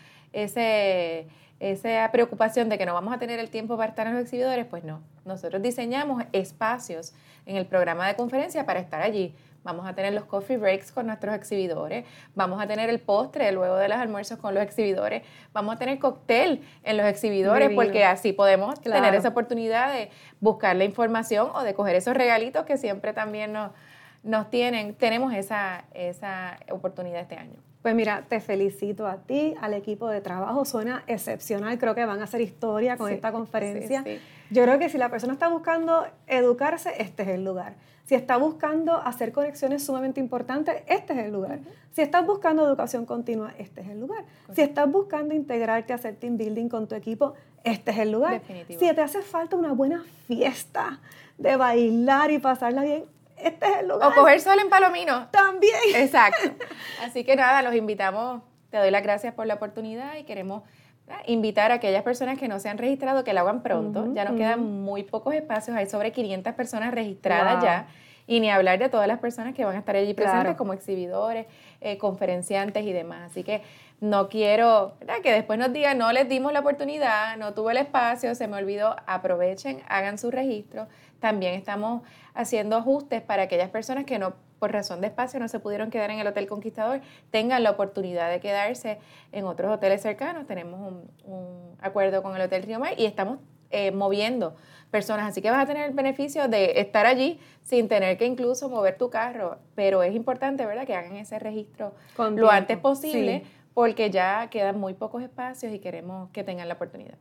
ese, 0.44 1.26
esa 1.60 2.10
preocupación 2.12 2.68
de 2.68 2.78
que 2.78 2.86
no 2.86 2.94
vamos 2.94 3.14
a 3.14 3.18
tener 3.18 3.40
el 3.40 3.50
tiempo 3.50 3.76
para 3.76 3.90
estar 3.90 4.06
en 4.06 4.14
los 4.14 4.22
exhibidores, 4.22 4.66
pues 4.66 4.84
no. 4.84 5.02
Nosotros 5.24 5.62
diseñamos 5.62 6.24
espacios 6.32 7.14
en 7.46 7.56
el 7.56 7.66
programa 7.66 8.06
de 8.06 8.16
conferencia 8.16 8.66
para 8.66 8.80
estar 8.80 9.02
allí 9.02 9.34
vamos 9.66 9.84
a 9.86 9.94
tener 9.94 10.14
los 10.14 10.24
coffee 10.24 10.56
breaks 10.56 10.92
con 10.92 11.08
nuestros 11.08 11.34
exhibidores, 11.34 12.06
vamos 12.34 12.62
a 12.62 12.66
tener 12.68 12.88
el 12.88 13.00
postre 13.00 13.50
luego 13.50 13.76
de 13.76 13.88
los 13.88 13.98
almuerzos 13.98 14.38
con 14.38 14.54
los 14.54 14.62
exhibidores, 14.62 15.24
vamos 15.52 15.74
a 15.74 15.78
tener 15.78 15.98
cóctel 15.98 16.62
en 16.84 16.96
los 16.96 17.04
exhibidores, 17.06 17.70
porque 17.74 18.04
así 18.04 18.32
podemos 18.32 18.80
tener 18.80 19.14
esa 19.14 19.28
oportunidad 19.28 19.92
de 19.92 20.10
buscar 20.40 20.76
la 20.76 20.84
información 20.84 21.50
o 21.52 21.64
de 21.64 21.74
coger 21.74 21.96
esos 21.96 22.14
regalitos 22.14 22.64
que 22.64 22.78
siempre 22.78 23.12
también 23.12 23.52
nos, 23.52 23.72
nos 24.22 24.48
tienen. 24.50 24.94
Tenemos 24.94 25.34
esa, 25.34 25.84
esa 25.94 26.58
oportunidad 26.70 27.20
este 27.20 27.36
año. 27.36 27.58
Pues 27.86 27.94
mira, 27.94 28.24
te 28.28 28.40
felicito 28.40 29.06
a 29.06 29.18
ti, 29.18 29.54
al 29.60 29.72
equipo 29.72 30.08
de 30.08 30.20
trabajo, 30.20 30.64
suena 30.64 31.04
excepcional, 31.06 31.78
creo 31.78 31.94
que 31.94 32.04
van 32.04 32.20
a 32.20 32.24
hacer 32.24 32.40
historia 32.40 32.96
con 32.96 33.12
esta 33.12 33.30
conferencia. 33.30 34.02
Yo 34.50 34.64
creo 34.64 34.76
que 34.80 34.88
si 34.88 34.98
la 34.98 35.08
persona 35.08 35.34
está 35.34 35.46
buscando 35.46 36.04
educarse, 36.26 36.94
este 36.98 37.22
es 37.22 37.28
el 37.28 37.44
lugar. 37.44 37.76
Si 38.04 38.16
está 38.16 38.38
buscando 38.38 38.96
hacer 38.96 39.30
conexiones 39.30 39.86
sumamente 39.86 40.18
importantes, 40.18 40.82
este 40.88 41.12
es 41.12 41.26
el 41.26 41.32
lugar. 41.32 41.60
Si 41.92 42.02
estás 42.02 42.26
buscando 42.26 42.66
educación 42.66 43.06
continua, 43.06 43.54
este 43.56 43.82
es 43.82 43.88
el 43.90 44.00
lugar. 44.00 44.24
Si 44.52 44.62
estás 44.62 44.90
buscando 44.90 45.32
integrarte, 45.32 45.92
hacer 45.92 46.16
team 46.16 46.36
building 46.36 46.68
con 46.68 46.88
tu 46.88 46.96
equipo, 46.96 47.34
este 47.62 47.92
es 47.92 47.98
el 47.98 48.10
lugar. 48.10 48.42
Si 48.68 48.78
te 48.78 49.00
hace 49.00 49.22
falta 49.22 49.54
una 49.54 49.70
buena 49.70 50.04
fiesta 50.26 50.98
de 51.38 51.54
bailar 51.54 52.32
y 52.32 52.40
pasarla 52.40 52.82
bien, 52.82 53.04
este 53.36 53.66
es 53.66 53.78
el 53.80 53.88
lugar. 53.88 54.12
O 54.12 54.14
coger 54.14 54.40
sol 54.40 54.58
en 54.60 54.68
Palomino. 54.68 55.28
También. 55.28 55.74
Exacto. 55.94 56.50
Así 57.02 57.24
que 57.24 57.36
nada, 57.36 57.62
los 57.62 57.74
invitamos, 57.74 58.42
te 58.70 58.78
doy 58.78 58.90
las 58.90 59.02
gracias 59.02 59.34
por 59.34 59.46
la 59.46 59.54
oportunidad 59.54 60.16
y 60.16 60.24
queremos 60.24 60.62
invitar 61.26 61.70
a 61.70 61.74
aquellas 61.74 62.02
personas 62.02 62.38
que 62.38 62.48
no 62.48 62.58
se 62.58 62.68
han 62.68 62.78
registrado 62.78 63.24
que 63.24 63.32
lo 63.32 63.40
hagan 63.40 63.62
pronto. 63.62 64.12
ya 64.12 64.24
nos 64.24 64.36
quedan 64.36 64.82
muy 64.82 65.04
pocos 65.04 65.34
espacios, 65.34 65.76
hay 65.76 65.86
sobre 65.86 66.12
500 66.12 66.54
personas 66.54 66.92
registradas 66.92 67.62
ya. 67.62 67.86
Y 68.28 68.40
ni 68.40 68.50
hablar 68.50 68.80
de 68.80 68.88
todas 68.88 69.06
las 69.06 69.20
personas 69.20 69.54
que 69.54 69.64
van 69.64 69.76
a 69.76 69.78
estar 69.78 69.94
allí 69.94 70.12
presentes 70.12 70.56
como 70.56 70.72
exhibidores, 70.72 71.46
eh, 71.80 71.96
conferenciantes 71.96 72.84
y 72.84 72.92
demás. 72.92 73.30
Así 73.30 73.44
que 73.44 73.62
no 74.00 74.28
quiero 74.28 74.96
que 75.22 75.30
después 75.30 75.60
nos 75.60 75.72
digan, 75.72 75.96
no 75.96 76.10
les 76.10 76.28
dimos 76.28 76.52
la 76.52 76.58
oportunidad, 76.58 77.36
no 77.36 77.54
tuve 77.54 77.70
el 77.70 77.78
espacio, 77.78 78.34
se 78.34 78.48
me 78.48 78.56
olvidó. 78.56 78.96
Aprovechen, 79.06 79.80
hagan 79.88 80.18
su 80.18 80.32
registro. 80.32 80.88
También 81.20 81.54
estamos 81.54 82.02
haciendo 82.34 82.76
ajustes 82.76 83.22
para 83.22 83.42
aquellas 83.42 83.70
personas 83.70 84.04
que 84.04 84.18
no 84.18 84.34
por 84.58 84.72
razón 84.72 85.00
de 85.00 85.08
espacio 85.08 85.38
no 85.38 85.48
se 85.48 85.60
pudieron 85.60 85.90
quedar 85.90 86.10
en 86.10 86.18
el 86.18 86.26
Hotel 86.26 86.46
Conquistador, 86.46 87.00
tengan 87.30 87.62
la 87.62 87.70
oportunidad 87.72 88.30
de 88.30 88.40
quedarse 88.40 88.98
en 89.32 89.44
otros 89.44 89.70
hoteles 89.72 90.00
cercanos. 90.02 90.46
Tenemos 90.46 90.94
un, 91.24 91.76
acuerdo 91.80 92.22
con 92.22 92.34
el 92.36 92.42
Hotel 92.42 92.62
Río 92.62 92.78
Mar 92.78 92.94
y 92.96 93.04
estamos 93.04 93.38
eh, 93.70 93.90
moviendo 93.90 94.56
personas, 94.90 95.28
así 95.28 95.42
que 95.42 95.50
vas 95.50 95.62
a 95.62 95.66
tener 95.66 95.86
el 95.88 95.94
beneficio 95.94 96.48
de 96.48 96.80
estar 96.80 97.04
allí 97.06 97.40
sin 97.64 97.88
tener 97.88 98.16
que 98.16 98.24
incluso 98.24 98.68
mover 98.68 98.96
tu 98.96 99.10
carro, 99.10 99.58
pero 99.74 100.02
es 100.02 100.14
importante, 100.14 100.64
¿verdad?, 100.64 100.86
que 100.86 100.94
hagan 100.94 101.16
ese 101.16 101.38
registro 101.38 101.92
lo 102.16 102.50
antes 102.50 102.78
posible 102.78 103.44
porque 103.74 104.10
ya 104.10 104.48
quedan 104.48 104.78
muy 104.78 104.94
pocos 104.94 105.22
espacios 105.22 105.72
y 105.72 105.80
queremos 105.80 106.30
que 106.30 106.44
tengan 106.44 106.68
la 106.68 106.74
oportunidad. 106.74 107.18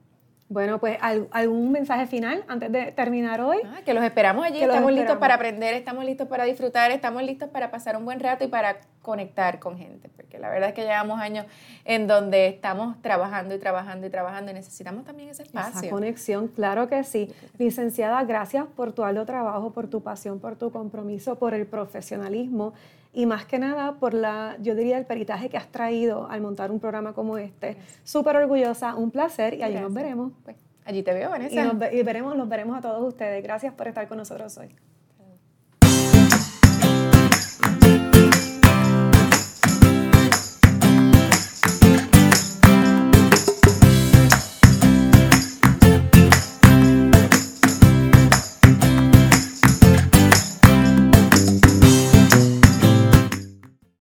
Bueno, 0.47 0.79
pues 0.79 0.99
algún 1.01 1.71
mensaje 1.71 2.05
final 2.05 2.43
antes 2.47 2.71
de 2.71 2.91
terminar 2.91 3.41
hoy. 3.41 3.58
Ah, 3.65 3.81
que 3.84 3.95
los 3.95 4.03
esperamos 4.03 4.45
allí, 4.45 4.62
estamos 4.62 4.91
listos 4.91 5.17
para 5.17 5.36
aprender, 5.36 5.73
estamos 5.73 6.05
listos 6.05 6.27
para 6.27 6.43
disfrutar, 6.43 6.91
estamos 6.91 7.23
listos 7.23 7.49
para 7.49 7.71
pasar 7.71 7.97
un 7.97 8.05
buen 8.05 8.19
rato 8.19 8.43
y 8.43 8.47
para 8.47 8.77
conectar 9.01 9.60
con 9.60 9.75
gente, 9.77 10.08
porque 10.15 10.38
la 10.38 10.49
verdad 10.49 10.69
es 10.69 10.75
que 10.75 10.84
llevamos 10.84 11.19
años 11.19 11.47
en 11.84 12.05
donde 12.05 12.47
estamos 12.47 13.01
trabajando 13.01 13.55
y 13.55 13.60
trabajando 13.60 14.05
y 14.05 14.10
trabajando 14.12 14.51
y 14.51 14.53
necesitamos 14.53 15.03
también 15.03 15.29
ese 15.29 15.43
espacio. 15.43 15.79
Esa 15.81 15.89
conexión, 15.89 16.47
claro 16.47 16.88
que 16.89 17.03
sí. 17.03 17.34
Licenciada, 17.58 18.23
gracias 18.23 18.65
por 18.75 18.93
tu 18.93 19.03
alto 19.03 19.25
trabajo, 19.25 19.71
por 19.71 19.88
tu 19.88 20.01
pasión, 20.01 20.39
por 20.39 20.58
tu 20.58 20.71
compromiso, 20.71 21.39
por 21.39 21.55
el 21.55 21.65
profesionalismo 21.65 22.73
y 23.15 23.25
más 23.25 23.45
que 23.45 23.58
nada 23.58 23.93
por 23.93 24.13
la, 24.13 24.58
yo 24.62 24.75
diría, 24.75 24.97
el 24.97 25.06
peritaje 25.06 25.49
que 25.49 25.58
has 25.58 25.69
traído 25.69 26.28
al 26.30 26.41
montar 26.41 26.69
un 26.69 26.80
programa 26.82 27.13
como 27.13 27.38
este. 27.38 27.78
Súper 28.04 28.36
orgullosa, 28.36 28.93
un 28.95 29.10
placer 29.10 29.54
y 29.54 29.63
allí 29.63 29.80
nos 29.80 29.93
veremos. 29.93 30.34
Pues, 30.43 30.58
allí 30.84 31.01
te 31.01 31.13
veo, 31.13 31.30
Vanessa. 31.30 31.56
Y, 31.56 31.65
nos, 31.65 31.93
y 31.93 32.04
veremos, 32.04 32.36
nos 32.36 32.49
veremos 32.49 32.78
a 32.78 32.82
todos 32.82 33.01
ustedes. 33.08 33.41
Gracias 33.41 33.73
por 33.73 33.88
estar 33.88 34.06
con 34.10 34.17
nosotros 34.17 34.58
hoy. 34.58 34.75